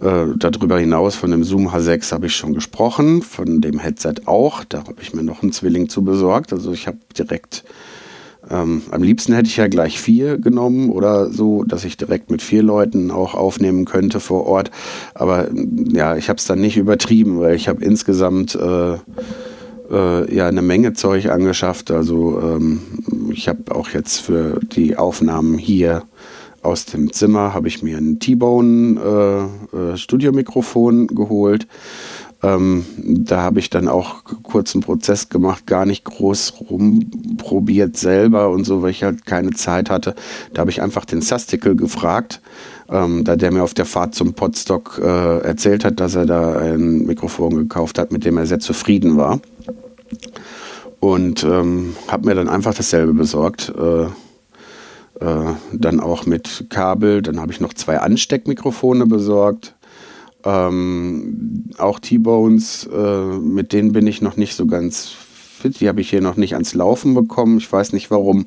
Äh, 0.00 0.34
darüber 0.36 0.78
hinaus 0.78 1.14
von 1.14 1.30
dem 1.30 1.44
Zoom 1.44 1.68
H6 1.68 2.12
habe 2.12 2.26
ich 2.26 2.36
schon 2.36 2.54
gesprochen, 2.54 3.22
von 3.22 3.60
dem 3.60 3.78
Headset 3.78 4.14
auch. 4.26 4.64
Da 4.64 4.78
habe 4.78 5.02
ich 5.02 5.12
mir 5.12 5.22
noch 5.22 5.42
einen 5.42 5.52
Zwilling 5.52 5.88
zu 5.88 6.02
besorgt. 6.02 6.52
Also 6.52 6.72
ich 6.72 6.86
habe 6.86 6.98
direkt 7.16 7.64
ähm, 8.48 8.82
am 8.90 9.02
liebsten 9.02 9.34
hätte 9.34 9.48
ich 9.48 9.58
ja 9.58 9.68
gleich 9.68 10.00
vier 10.00 10.38
genommen 10.38 10.90
oder 10.90 11.30
so, 11.30 11.62
dass 11.64 11.84
ich 11.84 11.96
direkt 11.96 12.30
mit 12.30 12.40
vier 12.40 12.62
Leuten 12.62 13.10
auch 13.10 13.34
aufnehmen 13.34 13.84
könnte 13.84 14.18
vor 14.18 14.46
Ort. 14.46 14.70
Aber 15.14 15.48
ja, 15.92 16.16
ich 16.16 16.28
habe 16.28 16.38
es 16.38 16.46
dann 16.46 16.60
nicht 16.60 16.76
übertrieben, 16.76 17.38
weil 17.40 17.54
ich 17.54 17.68
habe 17.68 17.84
insgesamt 17.84 18.54
äh, 18.54 18.94
äh, 19.90 20.34
ja 20.34 20.48
eine 20.48 20.62
Menge 20.62 20.94
Zeug 20.94 21.28
angeschafft. 21.28 21.90
Also 21.90 22.40
ähm, 22.40 22.80
ich 23.32 23.48
habe 23.48 23.74
auch 23.74 23.90
jetzt 23.90 24.20
für 24.20 24.58
die 24.60 24.96
Aufnahmen 24.96 25.58
hier 25.58 26.04
aus 26.62 26.84
dem 26.84 27.12
Zimmer 27.12 27.54
habe 27.54 27.68
ich 27.68 27.82
mir 27.82 27.98
ein 27.98 28.18
T-Bone 28.18 29.48
äh, 29.72 29.76
äh, 29.76 29.96
Studiomikrofon 29.96 31.06
geholt. 31.08 31.66
Ähm, 32.42 32.86
da 32.96 33.42
habe 33.42 33.58
ich 33.58 33.68
dann 33.68 33.86
auch 33.86 34.24
kurz 34.42 34.74
einen 34.74 34.82
Prozess 34.82 35.28
gemacht, 35.28 35.66
gar 35.66 35.84
nicht 35.84 36.04
groß 36.04 36.54
rumprobiert 36.70 37.96
selber 37.96 38.48
und 38.50 38.64
so, 38.64 38.82
weil 38.82 38.90
ich 38.90 39.02
halt 39.02 39.26
keine 39.26 39.50
Zeit 39.50 39.90
hatte. 39.90 40.14
Da 40.54 40.60
habe 40.60 40.70
ich 40.70 40.80
einfach 40.80 41.04
den 41.04 41.20
Sastikel 41.20 41.76
gefragt, 41.76 42.40
ähm, 42.88 43.24
da 43.24 43.36
der 43.36 43.52
mir 43.52 43.62
auf 43.62 43.74
der 43.74 43.84
Fahrt 43.84 44.14
zum 44.14 44.32
Podstock 44.32 45.00
äh, 45.02 45.38
erzählt 45.40 45.84
hat, 45.84 46.00
dass 46.00 46.14
er 46.14 46.24
da 46.24 46.56
ein 46.56 47.04
Mikrofon 47.04 47.56
gekauft 47.56 47.98
hat, 47.98 48.10
mit 48.10 48.24
dem 48.24 48.38
er 48.38 48.46
sehr 48.46 48.60
zufrieden 48.60 49.18
war. 49.18 49.40
Und 50.98 51.44
ähm, 51.44 51.94
habe 52.08 52.26
mir 52.26 52.34
dann 52.34 52.48
einfach 52.48 52.74
dasselbe 52.74 53.12
besorgt. 53.12 53.72
Äh, 53.76 54.06
äh, 55.20 55.52
dann 55.72 56.00
auch 56.00 56.26
mit 56.26 56.66
Kabel. 56.70 57.22
Dann 57.22 57.40
habe 57.40 57.52
ich 57.52 57.60
noch 57.60 57.74
zwei 57.74 57.98
Ansteckmikrofone 57.98 59.06
besorgt 59.06 59.74
ähm, 60.44 61.64
auch 61.78 61.98
T-Bones, 61.98 62.88
äh, 62.92 63.24
mit 63.38 63.72
denen 63.72 63.92
bin 63.92 64.06
ich 64.06 64.22
noch 64.22 64.36
nicht 64.36 64.54
so 64.54 64.66
ganz 64.66 65.08
fit. 65.08 65.80
Die 65.80 65.88
habe 65.88 66.00
ich 66.00 66.10
hier 66.10 66.22
noch 66.22 66.36
nicht 66.36 66.54
ans 66.54 66.74
Laufen 66.74 67.14
bekommen. 67.14 67.58
Ich 67.58 67.70
weiß 67.70 67.92
nicht 67.92 68.10
warum. 68.10 68.46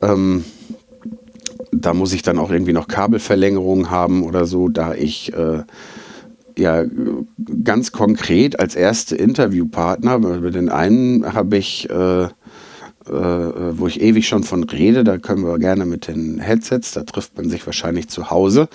Ähm, 0.00 0.44
da 1.72 1.92
muss 1.94 2.12
ich 2.12 2.22
dann 2.22 2.38
auch 2.38 2.50
irgendwie 2.50 2.72
noch 2.72 2.88
Kabelverlängerungen 2.88 3.90
haben 3.90 4.22
oder 4.22 4.46
so, 4.46 4.68
da 4.68 4.94
ich 4.94 5.32
äh, 5.34 5.62
ja 6.56 6.84
ganz 7.62 7.92
konkret 7.92 8.58
als 8.58 8.74
erste 8.74 9.16
Interviewpartner, 9.16 10.16
über 10.16 10.50
den 10.50 10.68
einen 10.68 11.34
habe 11.34 11.56
ich 11.56 11.90
äh, 11.90 12.28
äh, 13.08 13.78
wo 13.78 13.86
ich 13.86 14.00
ewig 14.00 14.28
schon 14.28 14.44
von 14.44 14.64
rede, 14.64 15.04
da 15.04 15.18
können 15.18 15.44
wir 15.44 15.58
gerne 15.58 15.86
mit 15.86 16.08
den 16.08 16.38
Headsets, 16.38 16.92
da 16.92 17.02
trifft 17.02 17.36
man 17.36 17.48
sich 17.48 17.64
wahrscheinlich 17.66 18.08
zu 18.08 18.30
Hause. 18.30 18.68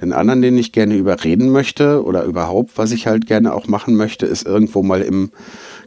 Den 0.00 0.12
anderen, 0.12 0.42
den 0.42 0.58
ich 0.58 0.72
gerne 0.72 0.96
überreden 0.96 1.50
möchte 1.50 2.04
oder 2.04 2.24
überhaupt, 2.24 2.78
was 2.78 2.92
ich 2.92 3.06
halt 3.06 3.26
gerne 3.26 3.54
auch 3.54 3.66
machen 3.66 3.96
möchte, 3.96 4.26
ist 4.26 4.46
irgendwo 4.46 4.82
mal 4.82 5.02
im 5.02 5.30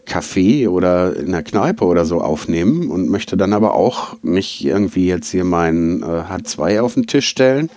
Café 0.07 0.67
oder 0.67 1.15
in 1.15 1.31
der 1.31 1.43
Kneipe 1.43 1.85
oder 1.85 2.05
so 2.05 2.19
aufnehmen 2.19 2.89
und 2.89 3.09
möchte 3.09 3.37
dann 3.37 3.53
aber 3.53 3.73
auch 3.73 4.15
nicht 4.21 4.63
irgendwie 4.65 5.07
jetzt 5.07 5.31
hier 5.31 5.45
meinen 5.45 6.03
äh, 6.03 6.05
H2 6.05 6.81
auf 6.81 6.95
den 6.95 7.07
Tisch 7.07 7.27
stellen, 7.27 7.69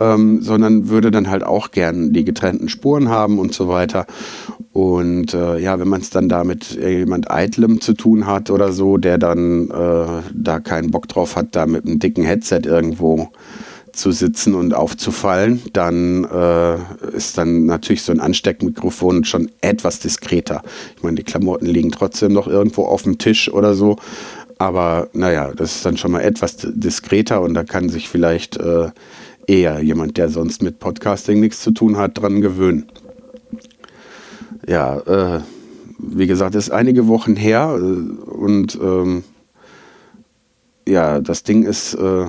ähm, 0.00 0.42
sondern 0.42 0.88
würde 0.88 1.10
dann 1.10 1.30
halt 1.30 1.44
auch 1.44 1.70
gern 1.70 2.12
die 2.12 2.24
getrennten 2.24 2.68
Spuren 2.68 3.08
haben 3.08 3.38
und 3.38 3.54
so 3.54 3.68
weiter. 3.68 4.06
Und 4.72 5.34
äh, 5.34 5.58
ja, 5.58 5.78
wenn 5.78 5.88
man 5.88 6.00
es 6.00 6.10
dann 6.10 6.28
da 6.28 6.44
mit 6.44 6.76
jemand 6.76 7.30
Eitlem 7.30 7.80
zu 7.80 7.92
tun 7.92 8.26
hat 8.26 8.50
oder 8.50 8.72
so, 8.72 8.96
der 8.96 9.18
dann 9.18 9.70
äh, 9.70 10.22
da 10.32 10.60
keinen 10.60 10.90
Bock 10.90 11.08
drauf 11.08 11.36
hat, 11.36 11.54
da 11.56 11.66
mit 11.66 11.86
einem 11.86 11.98
dicken 11.98 12.24
Headset 12.24 12.62
irgendwo 12.64 13.28
zu 13.92 14.12
sitzen 14.12 14.54
und 14.54 14.72
aufzufallen, 14.72 15.60
dann 15.72 16.24
äh, 16.24 16.76
ist 17.14 17.36
dann 17.36 17.66
natürlich 17.66 18.02
so 18.02 18.12
ein 18.12 18.20
Ansteckmikrofon 18.20 19.24
schon 19.24 19.50
etwas 19.60 19.98
diskreter. 19.98 20.62
Ich 20.96 21.02
meine, 21.02 21.16
die 21.16 21.24
Klamotten 21.24 21.66
liegen 21.66 21.90
trotzdem 21.90 22.32
noch 22.32 22.46
irgendwo 22.46 22.84
auf 22.84 23.02
dem 23.02 23.18
Tisch 23.18 23.52
oder 23.52 23.74
so. 23.74 23.96
Aber 24.58 25.08
naja, 25.12 25.52
das 25.56 25.76
ist 25.76 25.86
dann 25.86 25.96
schon 25.96 26.12
mal 26.12 26.20
etwas 26.20 26.58
diskreter 26.60 27.40
und 27.40 27.54
da 27.54 27.64
kann 27.64 27.88
sich 27.88 28.08
vielleicht 28.08 28.58
äh, 28.58 28.90
eher 29.50 29.82
jemand, 29.82 30.16
der 30.16 30.28
sonst 30.28 30.62
mit 30.62 30.78
Podcasting 30.78 31.40
nichts 31.40 31.60
zu 31.60 31.72
tun 31.72 31.96
hat, 31.96 32.18
dran 32.18 32.40
gewöhnen. 32.40 32.86
Ja, 34.68 34.98
äh, 35.00 35.40
wie 35.98 36.28
gesagt, 36.28 36.54
ist 36.54 36.70
einige 36.70 37.08
Wochen 37.08 37.34
her 37.34 37.76
äh, 37.76 38.30
und 38.30 38.78
ähm, 38.80 39.24
ja, 40.86 41.20
das 41.20 41.42
Ding 41.42 41.64
ist, 41.64 41.94
äh, 41.94 42.26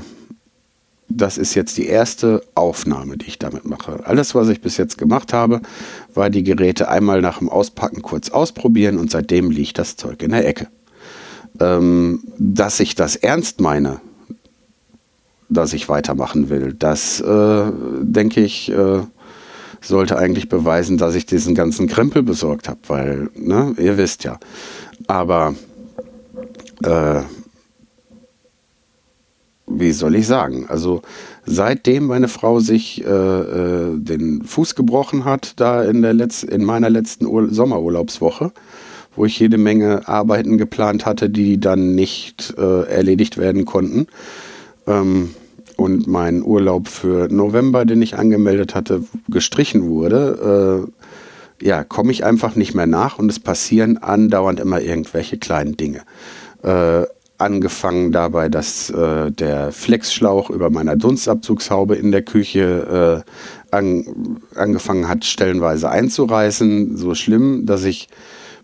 das 1.09 1.37
ist 1.37 1.53
jetzt 1.53 1.77
die 1.77 1.85
erste 1.85 2.41
Aufnahme, 2.55 3.17
die 3.17 3.27
ich 3.27 3.37
damit 3.37 3.65
mache. 3.65 4.05
Alles, 4.05 4.33
was 4.33 4.49
ich 4.49 4.61
bis 4.61 4.77
jetzt 4.77 4.97
gemacht 4.97 5.31
habe, 5.31 5.61
war 6.15 6.31
die 6.31 6.43
Geräte 6.43 6.89
einmal 6.89 7.21
nach 7.21 7.37
dem 7.37 7.49
Auspacken 7.49 8.01
kurz 8.01 8.29
ausprobieren 8.29 8.97
und 8.97 9.11
seitdem 9.11 9.51
liegt 9.51 9.77
das 9.77 9.95
Zeug 9.95 10.23
in 10.23 10.31
der 10.31 10.47
Ecke. 10.47 10.67
Ähm, 11.59 12.23
dass 12.39 12.79
ich 12.79 12.95
das 12.95 13.15
ernst 13.15 13.61
meine, 13.61 14.01
dass 15.51 15.73
ich 15.73 15.89
weitermachen 15.89 16.49
will. 16.49 16.73
Das, 16.77 17.19
äh, 17.19 17.71
denke 18.01 18.41
ich, 18.41 18.71
äh, 18.71 19.01
sollte 19.81 20.17
eigentlich 20.17 20.47
beweisen, 20.47 20.97
dass 20.97 21.15
ich 21.15 21.25
diesen 21.25 21.55
ganzen 21.55 21.87
Krempel 21.87 22.23
besorgt 22.23 22.69
habe, 22.69 22.79
weil, 22.87 23.29
ne, 23.35 23.75
ihr 23.77 23.97
wisst 23.97 24.23
ja. 24.23 24.39
Aber, 25.07 25.55
äh, 26.83 27.21
wie 29.67 29.91
soll 29.91 30.15
ich 30.15 30.27
sagen? 30.27 30.65
Also, 30.69 31.01
seitdem 31.45 32.07
meine 32.07 32.27
Frau 32.27 32.59
sich 32.59 33.03
äh, 33.03 33.09
äh 33.09 33.97
den 33.97 34.43
Fuß 34.43 34.75
gebrochen 34.75 35.25
hat, 35.25 35.53
da 35.59 35.83
in, 35.83 36.01
der 36.01 36.13
Letz 36.13 36.43
in 36.43 36.63
meiner 36.63 36.89
letzten 36.89 37.25
Ur 37.25 37.49
Sommerurlaubswoche, 37.49 38.51
wo 39.15 39.25
ich 39.25 39.39
jede 39.39 39.57
Menge 39.57 40.07
Arbeiten 40.07 40.57
geplant 40.57 41.05
hatte, 41.05 41.29
die 41.29 41.59
dann 41.59 41.95
nicht 41.95 42.53
äh, 42.57 42.83
erledigt 42.83 43.37
werden 43.37 43.65
konnten, 43.65 44.07
ähm, 44.87 45.31
und 45.81 46.05
mein 46.05 46.43
Urlaub 46.43 46.87
für 46.87 47.27
November, 47.29 47.85
den 47.85 48.01
ich 48.03 48.15
angemeldet 48.15 48.75
hatte, 48.75 49.03
gestrichen 49.27 49.89
wurde, 49.89 50.87
äh, 51.59 51.65
ja, 51.65 51.83
komme 51.83 52.11
ich 52.11 52.23
einfach 52.23 52.55
nicht 52.55 52.75
mehr 52.75 52.85
nach 52.85 53.17
und 53.17 53.31
es 53.31 53.39
passieren 53.39 53.97
andauernd 53.97 54.59
immer 54.59 54.79
irgendwelche 54.79 55.37
kleinen 55.37 55.77
Dinge. 55.77 56.01
Äh, 56.61 57.05
angefangen 57.39 58.11
dabei, 58.11 58.49
dass 58.49 58.91
äh, 58.91 59.31
der 59.31 59.71
Flexschlauch 59.71 60.51
über 60.51 60.69
meiner 60.69 60.95
Dunstabzugshaube 60.95 61.95
in 61.95 62.11
der 62.11 62.21
Küche 62.21 63.23
äh, 63.25 63.75
an, 63.75 64.39
angefangen 64.53 65.07
hat, 65.07 65.25
stellenweise 65.25 65.89
einzureißen. 65.89 66.95
So 66.95 67.15
schlimm, 67.15 67.65
dass 67.65 67.83
ich 67.83 68.07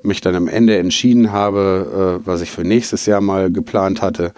mich 0.03 0.21
dann 0.21 0.36
am 0.36 0.47
Ende 0.47 0.77
entschieden 0.77 1.32
habe, 1.32 2.21
äh, 2.21 2.27
was 2.27 2.41
ich 2.41 2.51
für 2.51 2.63
nächstes 2.63 3.08
Jahr 3.08 3.21
mal 3.21 3.51
geplant 3.51 4.03
hatte, 4.03 4.34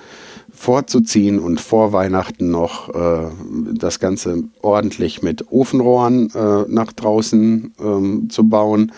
vorzuziehen 0.60 1.40
und 1.40 1.62
vor 1.62 1.94
Weihnachten 1.94 2.52
noch 2.52 2.94
äh, 2.94 3.30
das 3.74 4.02
Ganze 4.02 4.44
ordentlich 4.62 5.22
mit 5.22 5.50
Ofenrohren 5.54 6.30
äh, 6.36 6.66
nach 6.68 6.92
draußen 6.92 7.74
ähm, 7.80 8.30
zu 8.30 8.50
bauen. 8.50 8.92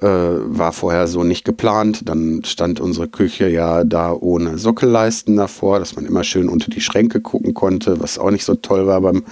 Äh, 0.00 0.06
war 0.06 0.72
vorher 0.72 1.06
so 1.06 1.22
nicht 1.22 1.44
geplant. 1.44 2.08
Dann 2.08 2.42
stand 2.44 2.80
unsere 2.80 3.06
Küche 3.06 3.48
ja 3.48 3.84
da 3.84 4.12
ohne 4.12 4.58
Sockelleisten 4.58 5.36
davor, 5.36 5.78
dass 5.78 5.94
man 5.94 6.06
immer 6.06 6.24
schön 6.24 6.48
unter 6.48 6.72
die 6.72 6.80
Schränke 6.80 7.20
gucken 7.20 7.54
konnte, 7.54 8.00
was 8.00 8.18
auch 8.18 8.32
nicht 8.32 8.44
so 8.44 8.56
toll 8.56 8.88
war 8.88 9.00
beim 9.00 9.22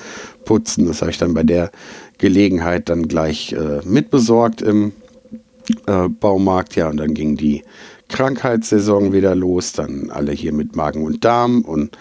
Putzen. 0.44 0.86
Das 0.86 1.00
habe 1.00 1.10
ich 1.10 1.18
dann 1.18 1.34
bei 1.34 1.42
der 1.42 1.72
Gelegenheit 2.18 2.88
dann 2.88 3.08
gleich 3.08 3.52
äh, 3.52 3.80
mitbesorgt 3.84 4.62
im 4.62 4.92
äh, 5.88 6.08
Baumarkt. 6.08 6.76
Ja, 6.76 6.88
und 6.88 6.98
dann 6.98 7.14
ging 7.14 7.36
die 7.36 7.64
Krankheitssaison 8.08 9.12
wieder 9.12 9.34
los, 9.34 9.72
dann 9.72 10.10
alle 10.10 10.32
hier 10.32 10.52
mit 10.52 10.76
Magen 10.76 11.04
und 11.04 11.24
Darm 11.24 11.62
und 11.62 11.96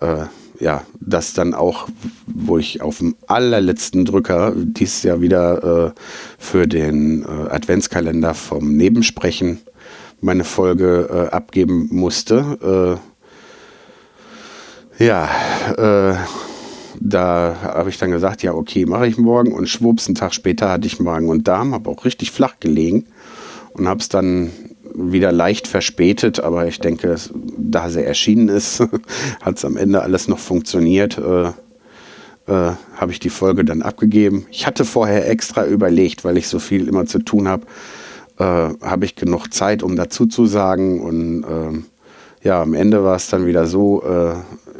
äh, 0.00 0.24
ja, 0.60 0.82
das 1.00 1.32
dann 1.32 1.54
auch, 1.54 1.88
wo 2.26 2.56
ich 2.56 2.82
auf 2.82 2.98
dem 2.98 3.16
allerletzten 3.26 4.04
Drücker 4.04 4.54
dieses 4.56 5.02
Jahr 5.02 5.20
wieder 5.20 5.88
äh, 5.88 6.00
für 6.38 6.68
den 6.68 7.24
äh, 7.24 7.50
Adventskalender 7.50 8.34
vom 8.34 8.76
Nebensprechen 8.76 9.60
meine 10.20 10.44
Folge 10.44 11.08
äh, 11.10 11.34
abgeben 11.34 11.88
musste. 11.90 13.00
Äh, 14.98 15.04
ja, 15.04 15.28
äh, 15.76 16.14
da 17.00 17.56
habe 17.62 17.90
ich 17.90 17.98
dann 17.98 18.12
gesagt, 18.12 18.44
ja, 18.44 18.54
okay, 18.54 18.86
mache 18.86 19.08
ich 19.08 19.18
morgen. 19.18 19.52
Und 19.52 19.68
schwupps, 19.68 20.06
einen 20.06 20.14
Tag 20.14 20.32
später 20.32 20.70
hatte 20.70 20.86
ich 20.86 21.00
Magen 21.00 21.28
und 21.28 21.48
Darm, 21.48 21.74
habe 21.74 21.90
auch 21.90 22.04
richtig 22.04 22.30
flach 22.30 22.60
gelegen 22.60 23.06
und 23.72 23.88
habe 23.88 24.00
es 24.00 24.08
dann 24.08 24.52
wieder 24.94 25.32
leicht 25.32 25.68
verspätet, 25.68 26.40
aber 26.40 26.66
ich 26.66 26.80
denke, 26.80 27.16
da 27.56 27.88
sie 27.88 28.04
erschienen 28.04 28.48
ist, 28.48 28.80
hat 29.42 29.56
es 29.56 29.64
am 29.64 29.76
Ende 29.76 30.02
alles 30.02 30.28
noch 30.28 30.38
funktioniert. 30.38 31.18
Äh, 31.18 31.52
äh, 32.46 32.72
habe 32.96 33.12
ich 33.12 33.20
die 33.20 33.30
Folge 33.30 33.64
dann 33.64 33.82
abgegeben. 33.82 34.46
Ich 34.50 34.66
hatte 34.66 34.84
vorher 34.84 35.30
extra 35.30 35.64
überlegt, 35.64 36.24
weil 36.24 36.36
ich 36.36 36.48
so 36.48 36.58
viel 36.58 36.88
immer 36.88 37.06
zu 37.06 37.20
tun 37.20 37.48
habe, 37.48 37.66
äh, 38.38 38.44
habe 38.44 39.04
ich 39.04 39.14
genug 39.14 39.52
Zeit, 39.52 39.82
um 39.82 39.96
dazu 39.96 40.26
zu 40.26 40.46
sagen. 40.46 41.00
Und 41.00 41.44
ähm, 41.48 41.84
ja, 42.42 42.60
am 42.62 42.74
Ende 42.74 43.04
war 43.04 43.16
es 43.16 43.28
dann 43.28 43.46
wieder 43.46 43.66
so, 43.66 44.02
äh, 44.02 44.34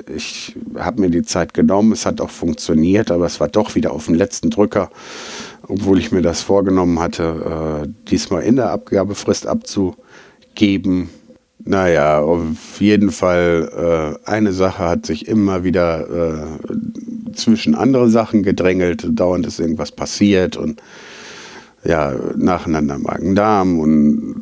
ich 0.09 0.57
habe 0.77 1.01
mir 1.01 1.11
die 1.11 1.23
Zeit 1.23 1.55
genommen, 1.55 1.93
es 1.93 2.07
hat 2.07 2.21
auch 2.21 2.31
funktioniert, 2.31 3.11
aber 3.11 3.27
es 3.27 3.41
war 3.41 3.49
doch 3.49 3.75
wieder 3.75 3.93
auf 3.93 4.07
den 4.07 4.15
letzten 4.15 4.51
Drücker, 4.51 4.91
obwohl 5.67 5.99
ich 5.99 6.13
mir 6.13 6.23
das 6.23 6.43
vorgenommen 6.43 6.99
hatte, 6.99 7.85
äh, 7.85 7.89
diesmal 8.11 8.43
in 8.43 8.57
der 8.57 8.71
Abgabefrist 8.71 9.47
abzugeben. 9.47 11.11
Naja, 11.65 12.21
auf 12.21 12.81
jeden 12.81 13.13
Fall, 13.13 14.19
äh, 14.27 14.29
eine 14.29 14.53
Sache 14.53 14.85
hat 14.85 15.07
sich 15.07 15.29
immer 15.29 15.63
wieder 15.65 16.09
äh, 16.11 17.35
zwischen 17.35 17.75
andere 17.75 18.09
Sachen 18.09 18.43
gedrängelt, 18.43 19.07
dauernd 19.11 19.47
ist 19.47 19.61
irgendwas 19.61 19.93
passiert 19.93 20.57
und 20.57 20.83
ja, 21.85 22.15
nacheinander 22.37 22.99
Magen-Darm 22.99 23.79
und 23.79 24.42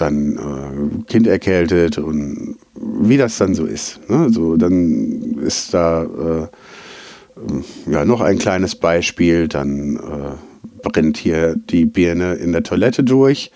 dann 0.00 0.36
äh, 0.36 1.04
Kind 1.04 1.26
erkältet 1.26 1.98
und 1.98 2.56
wie 2.74 3.16
das 3.16 3.38
dann 3.38 3.54
so 3.54 3.66
ist. 3.66 4.00
Ne? 4.08 4.28
So, 4.30 4.56
dann 4.56 5.38
ist 5.38 5.74
da 5.74 6.04
äh, 6.04 7.90
ja 7.90 8.04
noch 8.04 8.20
ein 8.20 8.38
kleines 8.38 8.74
Beispiel, 8.74 9.48
dann 9.48 9.96
äh, 9.96 10.80
brennt 10.82 11.16
hier 11.16 11.56
die 11.56 11.84
Birne 11.84 12.34
in 12.34 12.52
der 12.52 12.62
Toilette 12.62 13.04
durch. 13.04 13.50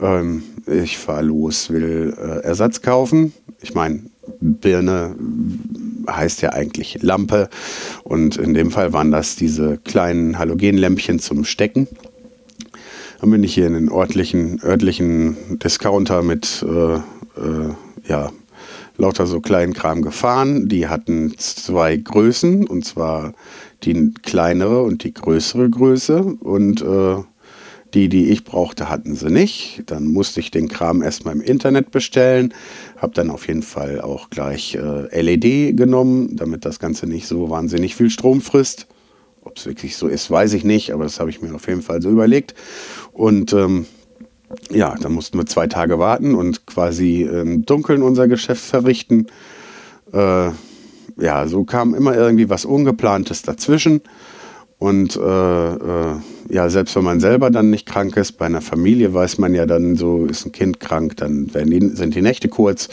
Ähm, 0.00 0.42
ich 0.66 0.98
fahre 0.98 1.22
los, 1.22 1.70
will 1.70 2.14
äh, 2.18 2.44
Ersatz 2.44 2.82
kaufen. 2.82 3.32
Ich 3.60 3.74
meine, 3.74 4.02
Birne 4.40 5.16
heißt 6.08 6.42
ja 6.42 6.52
eigentlich 6.52 7.02
Lampe 7.02 7.48
und 8.04 8.36
in 8.36 8.54
dem 8.54 8.70
Fall 8.70 8.92
waren 8.92 9.10
das 9.10 9.36
diese 9.36 9.78
kleinen 9.78 10.38
Halogenlämpchen 10.38 11.18
zum 11.18 11.44
Stecken. 11.44 11.88
Dann 13.20 13.30
bin 13.30 13.42
ich 13.42 13.54
hier 13.54 13.66
in 13.66 13.74
den 13.74 13.90
örtlichen, 13.90 14.60
örtlichen 14.62 15.58
Discounter 15.58 16.22
mit 16.22 16.64
äh, 16.68 16.96
äh, 16.96 17.74
ja, 18.06 18.30
lauter 18.98 19.26
so 19.26 19.40
kleinen 19.40 19.72
Kram 19.72 20.02
gefahren. 20.02 20.68
Die 20.68 20.88
hatten 20.88 21.34
zwei 21.38 21.96
Größen, 21.96 22.66
und 22.66 22.84
zwar 22.84 23.32
die 23.84 24.12
kleinere 24.22 24.82
und 24.82 25.04
die 25.04 25.14
größere 25.14 25.70
Größe. 25.70 26.22
Und 26.22 26.82
äh, 26.82 27.16
die, 27.94 28.08
die 28.08 28.28
ich 28.28 28.44
brauchte, 28.44 28.90
hatten 28.90 29.14
sie 29.14 29.30
nicht. 29.30 29.84
Dann 29.86 30.08
musste 30.08 30.40
ich 30.40 30.50
den 30.50 30.68
Kram 30.68 31.02
erstmal 31.02 31.34
im 31.34 31.40
Internet 31.40 31.90
bestellen. 31.90 32.52
Habe 32.98 33.14
dann 33.14 33.30
auf 33.30 33.48
jeden 33.48 33.62
Fall 33.62 34.00
auch 34.00 34.28
gleich 34.28 34.74
äh, 34.74 35.20
LED 35.20 35.76
genommen, 35.76 36.36
damit 36.36 36.64
das 36.64 36.78
Ganze 36.78 37.06
nicht 37.06 37.26
so 37.26 37.48
wahnsinnig 37.48 37.96
viel 37.96 38.10
Strom 38.10 38.40
frisst. 38.42 38.86
Ob 39.46 39.58
es 39.58 39.66
wirklich 39.66 39.96
so 39.96 40.08
ist, 40.08 40.28
weiß 40.28 40.54
ich 40.54 40.64
nicht, 40.64 40.92
aber 40.92 41.04
das 41.04 41.20
habe 41.20 41.30
ich 41.30 41.40
mir 41.40 41.54
auf 41.54 41.68
jeden 41.68 41.82
Fall 41.82 42.02
so 42.02 42.10
überlegt. 42.10 42.56
Und 43.12 43.52
ähm, 43.52 43.86
ja, 44.70 44.96
da 45.00 45.08
mussten 45.08 45.38
wir 45.38 45.46
zwei 45.46 45.68
Tage 45.68 46.00
warten 46.00 46.34
und 46.34 46.66
quasi 46.66 47.22
im 47.22 47.64
Dunkeln 47.64 48.02
unser 48.02 48.26
Geschäft 48.26 48.64
verrichten. 48.64 49.28
Äh, 50.12 50.50
ja, 51.18 51.46
so 51.46 51.62
kam 51.62 51.94
immer 51.94 52.16
irgendwie 52.16 52.50
was 52.50 52.64
Ungeplantes 52.64 53.42
dazwischen. 53.42 54.02
Und 54.78 55.16
äh, 55.16 55.74
äh, 55.74 56.16
ja, 56.50 56.68
selbst 56.68 56.96
wenn 56.96 57.04
man 57.04 57.18
selber 57.18 57.50
dann 57.50 57.70
nicht 57.70 57.86
krank 57.86 58.14
ist, 58.18 58.32
bei 58.32 58.44
einer 58.44 58.60
Familie 58.60 59.14
weiß 59.14 59.38
man 59.38 59.54
ja 59.54 59.64
dann 59.64 59.96
so, 59.96 60.26
ist 60.26 60.44
ein 60.44 60.52
Kind 60.52 60.80
krank, 60.80 61.16
dann 61.16 61.46
die, 61.46 61.88
sind 61.94 62.14
die 62.14 62.20
Nächte 62.20 62.48
kurz. 62.48 62.88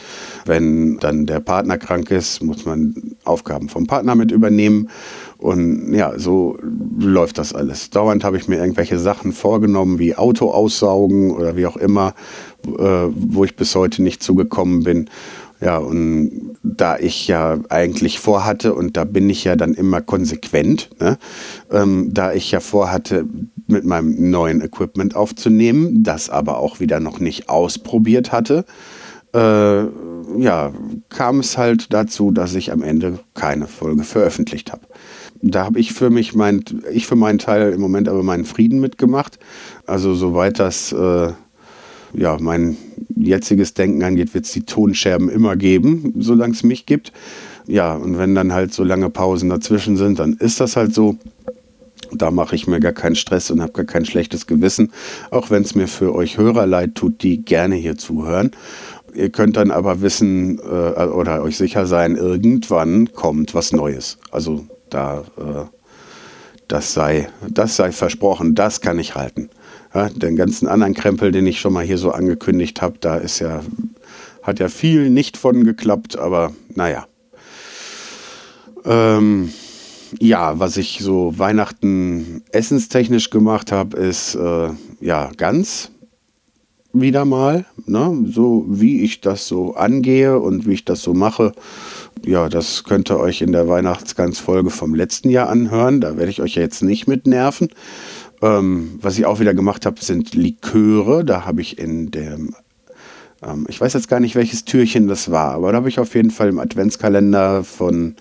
Wenn 0.46 0.98
dann 1.00 1.26
der 1.26 1.42
Partner 1.42 1.78
krank 1.78 2.10
ist, 2.10 2.42
muss 2.42 2.63
man 2.63 3.16
Aufgaben 3.26 3.68
vom 3.68 3.86
Partner 3.86 4.16
mit 4.16 4.32
übernehmen. 4.32 4.89
Und 5.44 5.94
ja, 5.94 6.18
so 6.18 6.58
läuft 6.98 7.38
das 7.38 7.54
alles. 7.54 7.90
Dauernd 7.90 8.24
habe 8.24 8.38
ich 8.38 8.48
mir 8.48 8.60
irgendwelche 8.60 8.98
Sachen 8.98 9.34
vorgenommen, 9.34 10.00
wie 10.00 10.16
Auto 10.16 10.50
aussaugen 10.50 11.32
oder 11.32 11.58
wie 11.58 11.66
auch 11.66 11.76
immer, 11.76 12.14
äh, 12.66 13.08
wo 13.14 13.44
ich 13.44 13.58
bis 13.58 13.76
heute 13.76 14.02
nicht 14.02 14.24
zugekommen 14.24 14.84
bin. 14.86 15.10
Ja, 15.60 15.80
und 15.80 16.56
da 16.64 16.98
ich 16.98 17.28
ja 17.28 17.58
eigentlich 17.68 18.22
vorhatte, 18.22 18.74
und 18.74 18.96
da 18.96 19.04
bin 19.04 19.30
ich 19.30 19.44
ja 19.44 19.58
dann 19.58 19.74
immer 19.74 20.00
konsequent, 20.00 20.92
ne, 21.02 21.18
ähm, 21.72 22.14
da 22.14 22.32
ich 22.32 22.50
ja 22.52 22.62
vorhatte, 22.62 23.26
mit 23.68 23.84
meinem 23.84 24.30
neuen 24.32 24.62
Equipment 24.62 25.14
aufzunehmen, 25.14 26.04
das 26.04 26.30
aber 26.30 26.60
auch 26.60 26.80
wieder 26.80 27.02
noch 27.02 27.20
nicht 27.20 27.50
ausprobiert 27.50 28.32
hatte, 28.32 28.64
äh, 29.34 29.84
ja, 30.38 30.72
kam 31.10 31.40
es 31.40 31.58
halt 31.58 31.92
dazu, 31.92 32.32
dass 32.32 32.56
ich 32.56 32.72
am 32.72 32.82
Ende 32.82 33.20
keine 33.34 33.68
Folge 33.68 34.04
veröffentlicht 34.04 34.72
habe. 34.72 34.84
Da 35.46 35.66
habe 35.66 35.80
ich 35.80 35.92
für 35.92 36.10
mich 36.10 36.34
mein, 36.34 36.64
ich 36.90 37.06
für 37.06 37.18
meinen 37.18 37.38
Teil 37.38 37.74
im 37.74 37.82
Moment 37.82 38.08
aber 38.08 38.24
meinen 38.24 38.46
Frieden 38.46 38.80
mitgemacht. 38.80 39.40
Also 39.86 40.16
soweit 40.16 40.58
das 40.58 40.94
äh, 40.94 41.34
ja, 42.14 42.38
mein 42.40 42.78
jetziges 43.16 43.74
Denken 43.74 44.04
angeht, 44.04 44.34
wird 44.34 44.46
es 44.46 44.54
die 44.54 44.64
Tonscherben 44.64 45.30
immer 45.30 45.58
geben, 45.58 46.14
solange 46.18 46.54
es 46.54 46.64
mich 46.64 46.86
gibt. 46.86 47.12
Ja, 47.68 47.94
und 47.94 48.18
wenn 48.18 48.36
dann 48.36 48.54
halt 48.54 48.74
so 48.74 48.86
lange 48.86 49.10
Pausen 49.10 49.50
dazwischen 49.50 49.98
sind, 49.98 50.20
dann 50.20 50.34
ist 50.34 50.62
das 50.62 50.78
halt 50.78 50.94
so. 50.94 51.18
Da 52.14 52.32
mache 52.32 52.56
ich 52.56 52.68
mir 52.68 52.80
gar 52.80 52.92
keinen 52.94 53.16
Stress 53.16 53.52
und 53.52 53.62
habe 53.62 53.74
gar 53.74 53.86
kein 53.86 54.06
schlechtes 54.06 54.46
Gewissen, 54.48 54.92
auch 55.32 55.50
wenn 55.50 55.64
es 55.64 55.74
mir 55.74 55.88
für 55.88 56.14
euch 56.14 56.38
Hörer 56.38 56.68
leid 56.68 56.96
tut, 56.96 57.24
die 57.24 57.44
gerne 57.44 57.76
hier 57.76 57.98
zuhören. 57.98 58.52
Ihr 59.16 59.30
könnt 59.30 59.58
dann 59.58 59.72
aber 59.72 60.02
wissen 60.02 60.60
äh, 60.60 61.04
oder 61.06 61.42
euch 61.42 61.58
sicher 61.58 61.86
sein, 61.86 62.16
irgendwann 62.16 63.12
kommt 63.14 63.56
was 63.56 63.72
Neues. 63.72 64.20
Also 64.32 64.66
da, 64.94 65.24
äh, 65.38 65.66
das, 66.68 66.94
sei, 66.94 67.30
das 67.50 67.76
sei 67.76 67.92
versprochen, 67.92 68.56
das 68.56 68.82
kann 68.82 69.00
ich 69.00 69.16
halten. 69.16 69.50
Ja, 69.94 70.10
den 70.10 70.36
ganzen 70.36 70.68
anderen 70.68 70.94
Krempel, 70.94 71.32
den 71.32 71.46
ich 71.46 71.60
schon 71.60 71.74
mal 71.74 71.86
hier 71.86 71.98
so 71.98 72.12
angekündigt 72.12 72.82
habe, 72.82 72.98
da 73.00 73.18
ist 73.18 73.40
ja, 73.40 73.62
hat 74.42 74.60
ja 74.60 74.70
viel 74.70 75.10
nicht 75.10 75.38
von 75.38 75.64
geklappt, 75.64 76.18
aber 76.18 76.54
naja. 76.74 77.06
Ähm, 78.86 79.54
ja, 80.20 80.60
was 80.60 80.78
ich 80.78 81.00
so 81.00 81.38
Weihnachten 81.38 82.44
essenstechnisch 82.52 83.30
gemacht 83.30 83.72
habe, 83.72 83.98
ist 83.98 84.36
äh, 84.36 84.70
ja 85.00 85.32
ganz 85.38 85.92
wieder 86.94 87.26
mal, 87.26 87.66
ne? 87.88 88.24
so 88.28 88.66
wie 88.68 89.02
ich 89.02 89.22
das 89.22 89.48
so 89.48 89.74
angehe 89.76 90.40
und 90.40 90.68
wie 90.68 90.74
ich 90.74 90.86
das 90.86 91.02
so 91.02 91.14
mache. 91.14 91.54
Ja, 92.26 92.47
das 92.47 92.84
könnt 92.84 93.12
ihr 93.12 93.19
euch 93.19 93.41
in 93.41 93.52
der 93.52 93.67
Weihnachtsgans-Folge 93.67 94.69
vom 94.69 94.95
letzten 94.95 95.30
Jahr 95.30 95.49
anhören. 95.49 95.99
Da 95.99 96.15
werde 96.17 96.32
ich 96.32 96.41
euch 96.41 96.56
jetzt 96.56 96.82
nicht 96.82 97.08
mit 97.08 97.28
nerven. 97.28 97.69
Ähm, 98.41 98.99
was 99.02 99.17
ich 99.17 99.26
auch 99.26 99.39
wieder 99.39 99.54
gemacht 99.54 99.86
habe, 99.86 100.04
sind 100.04 100.34
Liköre. 100.34 101.26
Da 101.26 101.45
habe 101.45 101.62
ich 101.62 101.78
in 101.80 102.12
dem, 102.12 102.56
ähm, 103.43 103.65
ich 103.69 103.80
weiß 103.80 103.93
jetzt 103.93 104.10
gar 104.10 104.19
nicht, 104.19 104.36
welches 104.36 104.65
Türchen 104.65 105.08
das 105.08 105.32
war, 105.32 105.54
aber 105.54 105.71
da 105.71 105.78
habe 105.78 105.89
ich 105.89 105.99
auf 105.99 106.15
jeden 106.15 106.32
Fall 106.32 106.49
im 106.49 106.60
Adventskalender 106.60 107.63
von 107.63 108.15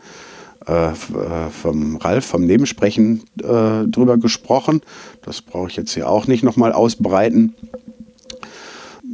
äh, 0.67 0.91
äh 0.91 1.51
vom 1.51 1.97
Ralf, 1.97 2.25
vom 2.25 2.45
Nebensprechen 2.45 3.23
äh, 3.41 3.87
drüber 3.87 4.17
gesprochen. 4.19 4.81
Das 5.23 5.43
brauche 5.43 5.69
ich 5.69 5.77
jetzt 5.77 5.95
hier 5.95 6.09
auch 6.09 6.27
nicht 6.27 6.43
nochmal 6.45 6.73
ausbreiten. 6.73 7.55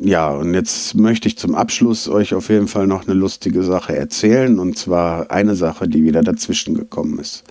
Ja, 0.00 0.30
und 0.30 0.54
jetzt 0.54 0.94
möchte 0.94 1.26
ich 1.28 1.36
zum 1.38 1.54
Abschluss 1.54 2.08
euch 2.08 2.34
auf 2.34 2.48
jeden 2.50 2.68
Fall 2.68 2.86
noch 2.86 3.06
eine 3.06 3.14
lustige 3.14 3.62
Sache 3.64 3.96
erzählen. 3.96 4.58
Und 4.58 4.78
zwar 4.78 5.30
eine 5.30 5.56
Sache, 5.56 5.88
die 5.88 6.04
wieder 6.04 6.22
dazwischen 6.22 6.74
gekommen 6.74 7.18
ist 7.18 7.44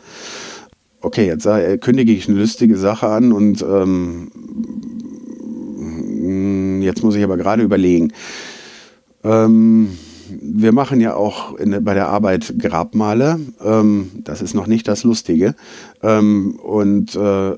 okay, 1.01 1.27
jetzt 1.27 1.45
äh, 1.45 1.77
kündige 1.77 2.11
ich 2.11 2.27
eine 2.27 2.39
lustige 2.39 2.77
Sache 2.77 3.07
an 3.07 3.31
und 3.31 3.61
ähm, 3.61 4.31
jetzt 6.81 7.03
muss 7.03 7.15
ich 7.15 7.23
aber 7.23 7.37
gerade 7.37 7.63
überlegen. 7.63 8.11
Ähm, 9.23 9.97
wir 10.29 10.73
machen 10.73 10.99
ja 10.99 11.15
auch 11.15 11.55
in, 11.55 11.83
bei 11.83 11.93
der 11.93 12.09
Arbeit 12.09 12.55
Grabmale. 12.59 13.39
Ähm, 13.63 14.11
das 14.23 14.41
ist 14.41 14.53
noch 14.53 14.67
nicht 14.67 14.87
das 14.87 15.03
Lustige. 15.03 15.55
Ähm, 16.03 16.59
und 16.61 17.15
äh, 17.15 17.55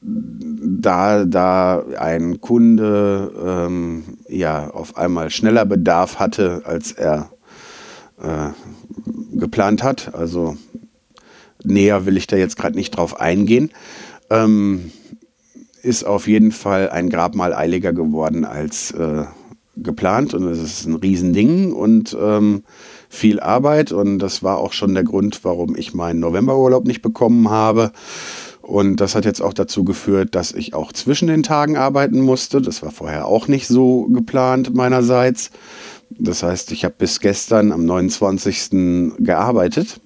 da, 0.00 1.24
da 1.24 1.84
ein 1.98 2.40
Kunde 2.40 3.32
ähm, 3.44 4.04
ja 4.28 4.70
auf 4.70 4.96
einmal 4.96 5.30
schneller 5.30 5.64
Bedarf 5.64 6.18
hatte, 6.18 6.62
als 6.64 6.92
er 6.92 7.30
äh, 8.22 8.50
geplant 9.32 9.82
hat. 9.82 10.14
Also 10.14 10.56
näher 11.64 12.06
will 12.06 12.16
ich 12.16 12.26
da 12.26 12.36
jetzt 12.36 12.56
gerade 12.56 12.76
nicht 12.76 12.92
drauf 12.92 13.20
eingehen. 13.20 13.70
Ähm, 14.30 14.92
ist 15.82 16.04
auf 16.04 16.28
jeden 16.28 16.52
Fall 16.52 16.90
ein 16.90 17.08
Grabmal 17.08 17.54
eiliger 17.54 17.92
geworden 17.92 18.44
als 18.44 18.90
äh, 18.92 19.24
geplant 19.76 20.34
und 20.34 20.46
es 20.48 20.58
ist 20.58 20.86
ein 20.86 20.96
Riesending 20.96 21.72
und 21.72 22.16
ähm, 22.20 22.64
viel 23.08 23.40
Arbeit 23.40 23.92
und 23.92 24.18
das 24.18 24.42
war 24.42 24.58
auch 24.58 24.72
schon 24.72 24.94
der 24.94 25.04
Grund, 25.04 25.44
warum 25.44 25.76
ich 25.76 25.94
meinen 25.94 26.20
Novemberurlaub 26.20 26.84
nicht 26.84 27.00
bekommen 27.00 27.48
habe. 27.48 27.92
Und 28.68 28.96
das 28.96 29.14
hat 29.14 29.24
jetzt 29.24 29.40
auch 29.40 29.54
dazu 29.54 29.82
geführt, 29.82 30.34
dass 30.34 30.52
ich 30.52 30.74
auch 30.74 30.92
zwischen 30.92 31.26
den 31.26 31.42
Tagen 31.42 31.78
arbeiten 31.78 32.20
musste. 32.20 32.60
Das 32.60 32.82
war 32.82 32.90
vorher 32.90 33.24
auch 33.24 33.48
nicht 33.48 33.66
so 33.66 34.04
geplant 34.12 34.74
meinerseits. 34.74 35.50
Das 36.10 36.42
heißt, 36.42 36.70
ich 36.72 36.84
habe 36.84 36.94
bis 36.98 37.20
gestern 37.20 37.72
am 37.72 37.86
29. 37.86 39.16
gearbeitet, 39.20 40.02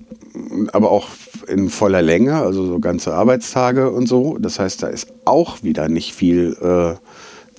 aber 0.72 0.92
auch 0.92 1.08
in 1.48 1.70
voller 1.70 2.02
Länge, 2.02 2.36
also 2.36 2.64
so 2.64 2.78
ganze 2.78 3.14
Arbeitstage 3.14 3.90
und 3.90 4.06
so. 4.06 4.38
Das 4.38 4.60
heißt, 4.60 4.84
da 4.84 4.86
ist 4.86 5.08
auch 5.24 5.64
wieder 5.64 5.88
nicht 5.88 6.14
viel 6.14 6.56
äh, 6.62 6.94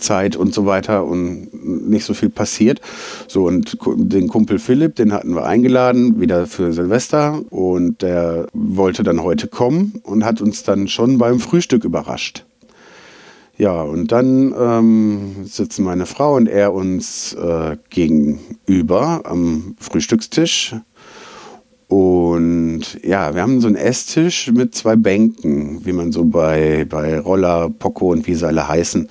Zeit 0.03 0.35
und 0.35 0.53
so 0.53 0.65
weiter 0.65 1.05
und 1.05 1.49
nicht 1.89 2.05
so 2.05 2.13
viel 2.13 2.29
passiert. 2.29 2.81
So, 3.27 3.47
und 3.47 3.77
den 3.95 4.27
Kumpel 4.27 4.59
Philipp, 4.59 4.95
den 4.95 5.13
hatten 5.13 5.33
wir 5.33 5.45
eingeladen, 5.45 6.19
wieder 6.19 6.45
für 6.45 6.73
Silvester. 6.73 7.41
Und 7.49 8.01
der 8.01 8.47
wollte 8.53 9.03
dann 9.03 9.23
heute 9.23 9.47
kommen 9.47 10.01
und 10.03 10.23
hat 10.23 10.41
uns 10.41 10.63
dann 10.63 10.87
schon 10.87 11.17
beim 11.17 11.39
Frühstück 11.39 11.83
überrascht. 11.83 12.45
Ja, 13.57 13.83
und 13.83 14.11
dann 14.11 14.53
ähm, 14.59 15.45
sitzen 15.45 15.83
meine 15.85 16.07
Frau 16.07 16.35
und 16.35 16.47
er 16.47 16.73
uns 16.73 17.33
äh, 17.33 17.77
gegenüber 17.89 19.21
am 19.25 19.75
Frühstückstisch. 19.79 20.75
Und 21.87 22.99
ja, 23.03 23.35
wir 23.35 23.43
haben 23.43 23.61
so 23.61 23.67
einen 23.67 23.75
Esstisch 23.75 24.51
mit 24.51 24.73
zwei 24.73 24.95
Bänken, 24.95 25.85
wie 25.85 25.91
man 25.91 26.11
so 26.11 26.25
bei, 26.25 26.87
bei 26.89 27.19
Roller, 27.19 27.69
Poco 27.69 28.11
und 28.11 28.25
wie 28.25 28.33
sie 28.33 28.47
alle 28.47 28.67
heißen, 28.67 29.07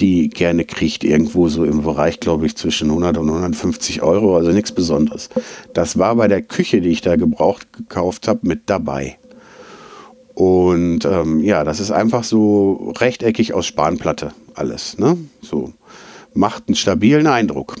die 0.00 0.28
gerne 0.28 0.64
kriegt, 0.64 1.04
irgendwo 1.04 1.48
so 1.48 1.64
im 1.64 1.82
Bereich, 1.82 2.20
glaube 2.20 2.46
ich, 2.46 2.56
zwischen 2.56 2.88
100 2.88 3.18
und 3.18 3.28
150 3.28 4.02
Euro, 4.02 4.36
also 4.36 4.50
nichts 4.50 4.72
Besonderes. 4.72 5.28
Das 5.74 5.98
war 5.98 6.16
bei 6.16 6.28
der 6.28 6.42
Küche, 6.42 6.80
die 6.80 6.88
ich 6.88 7.00
da 7.02 7.16
gebraucht 7.16 7.72
gekauft 7.72 8.26
habe, 8.28 8.40
mit 8.42 8.62
dabei. 8.66 9.18
Und 10.34 11.04
ähm, 11.04 11.40
ja, 11.40 11.64
das 11.64 11.80
ist 11.80 11.90
einfach 11.90 12.24
so 12.24 12.94
rechteckig 12.98 13.52
aus 13.52 13.66
Spanplatte 13.66 14.32
alles. 14.54 14.98
Ne? 14.98 15.18
So 15.42 15.72
macht 16.32 16.64
einen 16.68 16.76
stabilen 16.76 17.26
Eindruck. 17.26 17.76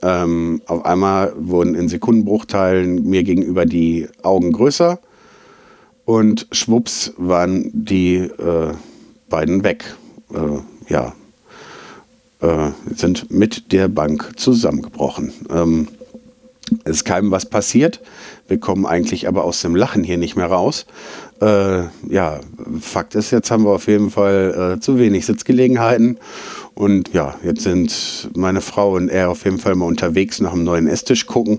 Ähm, 0.00 0.62
auf 0.66 0.84
einmal 0.84 1.34
wurden 1.36 1.74
in 1.74 1.88
Sekundenbruchteilen 1.88 3.04
mir 3.04 3.22
gegenüber 3.22 3.66
die 3.66 4.08
Augen 4.22 4.52
größer 4.52 4.98
und 6.04 6.46
schwupps 6.52 7.12
waren 7.16 7.70
die 7.72 8.16
äh, 8.16 8.72
beiden 9.28 9.64
weg. 9.64 9.84
Äh, 10.32 10.92
ja, 10.92 11.14
äh, 12.44 12.94
sind 12.94 13.30
mit 13.30 13.72
der 13.72 13.88
Bank 13.88 14.32
zusammengebrochen. 14.36 15.32
Ähm, 15.50 15.88
es 16.84 16.96
ist 16.96 17.04
keinem 17.04 17.30
was 17.30 17.46
passiert. 17.46 18.00
Wir 18.48 18.58
kommen 18.58 18.86
eigentlich 18.86 19.28
aber 19.28 19.44
aus 19.44 19.62
dem 19.62 19.74
Lachen 19.74 20.04
hier 20.04 20.18
nicht 20.18 20.36
mehr 20.36 20.46
raus. 20.46 20.86
Äh, 21.40 21.84
ja, 22.08 22.40
Fakt 22.80 23.14
ist, 23.14 23.30
jetzt 23.30 23.50
haben 23.50 23.64
wir 23.64 23.70
auf 23.70 23.86
jeden 23.86 24.10
Fall 24.10 24.76
äh, 24.76 24.80
zu 24.80 24.98
wenig 24.98 25.26
Sitzgelegenheiten. 25.26 26.18
Und 26.74 27.12
ja, 27.12 27.34
jetzt 27.44 27.62
sind 27.62 28.30
meine 28.34 28.60
Frau 28.60 28.94
und 28.94 29.08
er 29.08 29.30
auf 29.30 29.44
jeden 29.44 29.58
Fall 29.58 29.74
mal 29.74 29.86
unterwegs 29.86 30.40
nach 30.40 30.52
einem 30.52 30.64
neuen 30.64 30.86
Esstisch 30.86 31.26
gucken. 31.26 31.58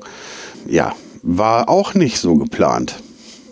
Ja, 0.67 0.93
war 1.24 1.69
auch 1.69 1.93
nicht 1.93 2.19
so 2.19 2.36
geplant. 2.36 2.95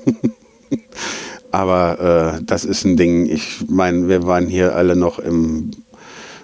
Aber 1.51 2.39
äh, 2.39 2.43
das 2.43 2.65
ist 2.65 2.83
ein 2.83 2.97
Ding. 2.97 3.27
Ich 3.27 3.65
meine, 3.69 4.07
wir 4.07 4.25
waren 4.25 4.47
hier 4.47 4.75
alle 4.75 4.95
noch 4.95 5.19
im 5.19 5.71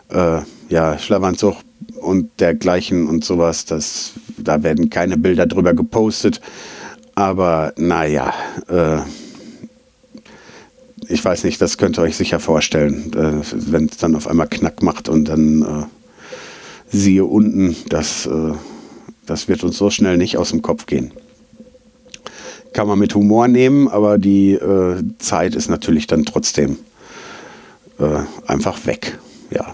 äh, 0.09 0.41
ja, 0.69 0.97
Schlafanzug 0.97 1.55
und 1.99 2.39
dergleichen 2.39 3.07
und 3.07 3.25
sowas. 3.25 3.65
Das, 3.65 4.13
da 4.37 4.63
werden 4.63 4.89
keine 4.89 5.17
Bilder 5.17 5.45
drüber 5.45 5.73
gepostet. 5.73 6.39
Aber 7.15 7.73
naja, 7.75 8.33
äh, 8.69 8.99
ich 11.07 11.25
weiß 11.25 11.43
nicht, 11.43 11.59
das 11.59 11.77
könnt 11.77 11.97
ihr 11.97 12.03
euch 12.03 12.15
sicher 12.15 12.39
vorstellen, 12.39 13.11
äh, 13.13 13.41
wenn 13.53 13.85
es 13.85 13.97
dann 13.97 14.15
auf 14.15 14.27
einmal 14.27 14.47
Knack 14.47 14.83
macht 14.83 15.09
und 15.09 15.25
dann 15.25 15.61
äh, 15.63 16.95
siehe 16.95 17.25
unten, 17.25 17.75
das, 17.89 18.27
äh, 18.27 18.53
das 19.25 19.47
wird 19.47 19.63
uns 19.63 19.77
so 19.77 19.89
schnell 19.89 20.17
nicht 20.17 20.37
aus 20.37 20.51
dem 20.51 20.61
Kopf 20.61 20.85
gehen. 20.85 21.11
Kann 22.71 22.87
man 22.87 22.99
mit 22.99 23.15
Humor 23.15 23.47
nehmen, 23.47 23.87
aber 23.87 24.19
die 24.19 24.53
äh, 24.53 25.03
Zeit 25.17 25.55
ist 25.55 25.69
natürlich 25.69 26.05
dann 26.05 26.25
trotzdem 26.25 26.77
äh, 27.97 28.19
einfach 28.45 28.85
weg. 28.85 29.17
Ja 29.49 29.73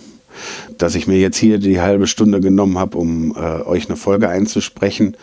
dass 0.78 0.96
ich 0.96 1.08
mir 1.08 1.18
jetzt 1.18 1.38
hier 1.38 1.58
die 1.58 1.82
halbe 1.82 2.08
Stunde 2.08 2.40
genommen 2.40 2.78
habe, 2.78 2.98
um 2.98 3.36
äh, 3.36 3.62
euch 3.64 3.88
eine 3.88 3.98
Folge 3.98 4.30
einzusprechen, 4.30 5.16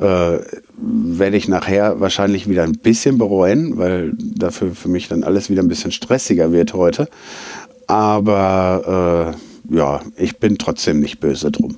äh, 0.00 0.38
werde 0.76 1.36
ich 1.36 1.48
nachher 1.48 2.00
wahrscheinlich 2.00 2.48
wieder 2.48 2.62
ein 2.62 2.72
bisschen 2.72 3.18
bereuen, 3.18 3.76
weil 3.76 4.12
dafür 4.18 4.74
für 4.74 4.88
mich 4.88 5.08
dann 5.08 5.22
alles 5.22 5.50
wieder 5.50 5.62
ein 5.62 5.68
bisschen 5.68 5.92
stressiger 5.92 6.52
wird 6.52 6.74
heute. 6.74 7.08
Aber 7.86 9.34
äh, 9.70 9.76
ja, 9.76 10.00
ich 10.16 10.38
bin 10.38 10.58
trotzdem 10.58 11.00
nicht 11.00 11.20
böse 11.20 11.50
drum. 11.50 11.76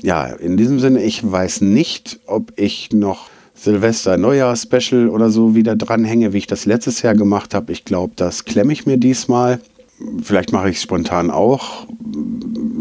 Ja, 0.00 0.26
in 0.26 0.56
diesem 0.56 0.80
Sinne, 0.80 1.02
ich 1.02 1.30
weiß 1.30 1.60
nicht, 1.60 2.20
ob 2.26 2.52
ich 2.56 2.92
noch 2.92 3.28
Silvester 3.54 4.16
Neujahr 4.16 4.56
Special 4.56 5.08
oder 5.08 5.30
so 5.30 5.54
wieder 5.54 5.76
dranhänge, 5.76 6.32
wie 6.32 6.38
ich 6.38 6.46
das 6.46 6.64
letztes 6.64 7.02
Jahr 7.02 7.14
gemacht 7.14 7.54
habe. 7.54 7.70
Ich 7.70 7.84
glaube, 7.84 8.14
das 8.16 8.44
klemme 8.44 8.72
ich 8.72 8.86
mir 8.86 8.96
diesmal. 8.96 9.60
Vielleicht 10.22 10.52
mache 10.52 10.70
ich 10.70 10.76
es 10.76 10.82
spontan 10.82 11.30
auch. 11.30 11.86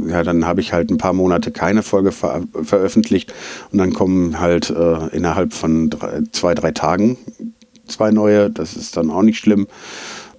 Ja, 0.07 0.23
dann 0.23 0.45
habe 0.45 0.61
ich 0.61 0.73
halt 0.73 0.89
ein 0.89 0.97
paar 0.97 1.13
Monate 1.13 1.51
keine 1.51 1.83
Folge 1.83 2.11
ver 2.11 2.41
veröffentlicht 2.63 3.33
und 3.71 3.77
dann 3.77 3.93
kommen 3.93 4.39
halt 4.39 4.69
äh, 4.69 5.07
innerhalb 5.15 5.53
von 5.53 5.89
drei, 5.89 6.21
zwei, 6.31 6.53
drei 6.53 6.71
Tagen 6.71 7.17
zwei 7.91 8.11
neue. 8.11 8.49
Das 8.49 8.73
ist 8.73 8.97
dann 8.97 9.11
auch 9.11 9.21
nicht 9.21 9.39
schlimm. 9.39 9.67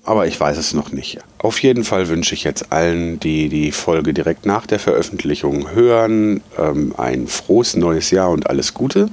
Aber 0.05 0.27
ich 0.27 0.39
weiß 0.39 0.59
es 0.59 0.75
noch 0.75 0.91
nicht. 0.91 1.21
Auf 1.39 1.63
jeden 1.63 1.85
Fall 1.85 2.09
wünsche 2.09 2.35
ich 2.35 2.43
jetzt 2.43 2.73
allen, 2.73 3.21
die 3.21 3.49
die 3.49 3.71
Folge 3.71 4.13
direkt 4.13 4.47
nach 4.47 4.67
der 4.67 4.81
Veröffentlichung 4.81 5.71
hören, 5.71 6.41
ähm, 6.59 6.93
ein 6.97 7.29
frohes 7.29 7.77
neues 7.77 8.11
Jahr 8.11 8.31
und 8.31 8.51
alles 8.51 8.75
Gute. 8.75 9.09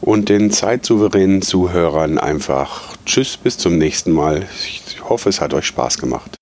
Und 0.00 0.28
den 0.28 0.50
zeitsouveränen 0.50 1.42
Zuhörern 1.42 2.18
einfach 2.18 2.96
Tschüss, 3.06 3.36
bis 3.36 3.58
zum 3.58 3.78
nächsten 3.78 4.10
Mal. 4.10 4.44
Ich 4.66 5.00
hoffe, 5.08 5.28
es 5.28 5.40
hat 5.40 5.54
euch 5.54 5.66
Spaß 5.66 5.98
gemacht. 5.98 6.41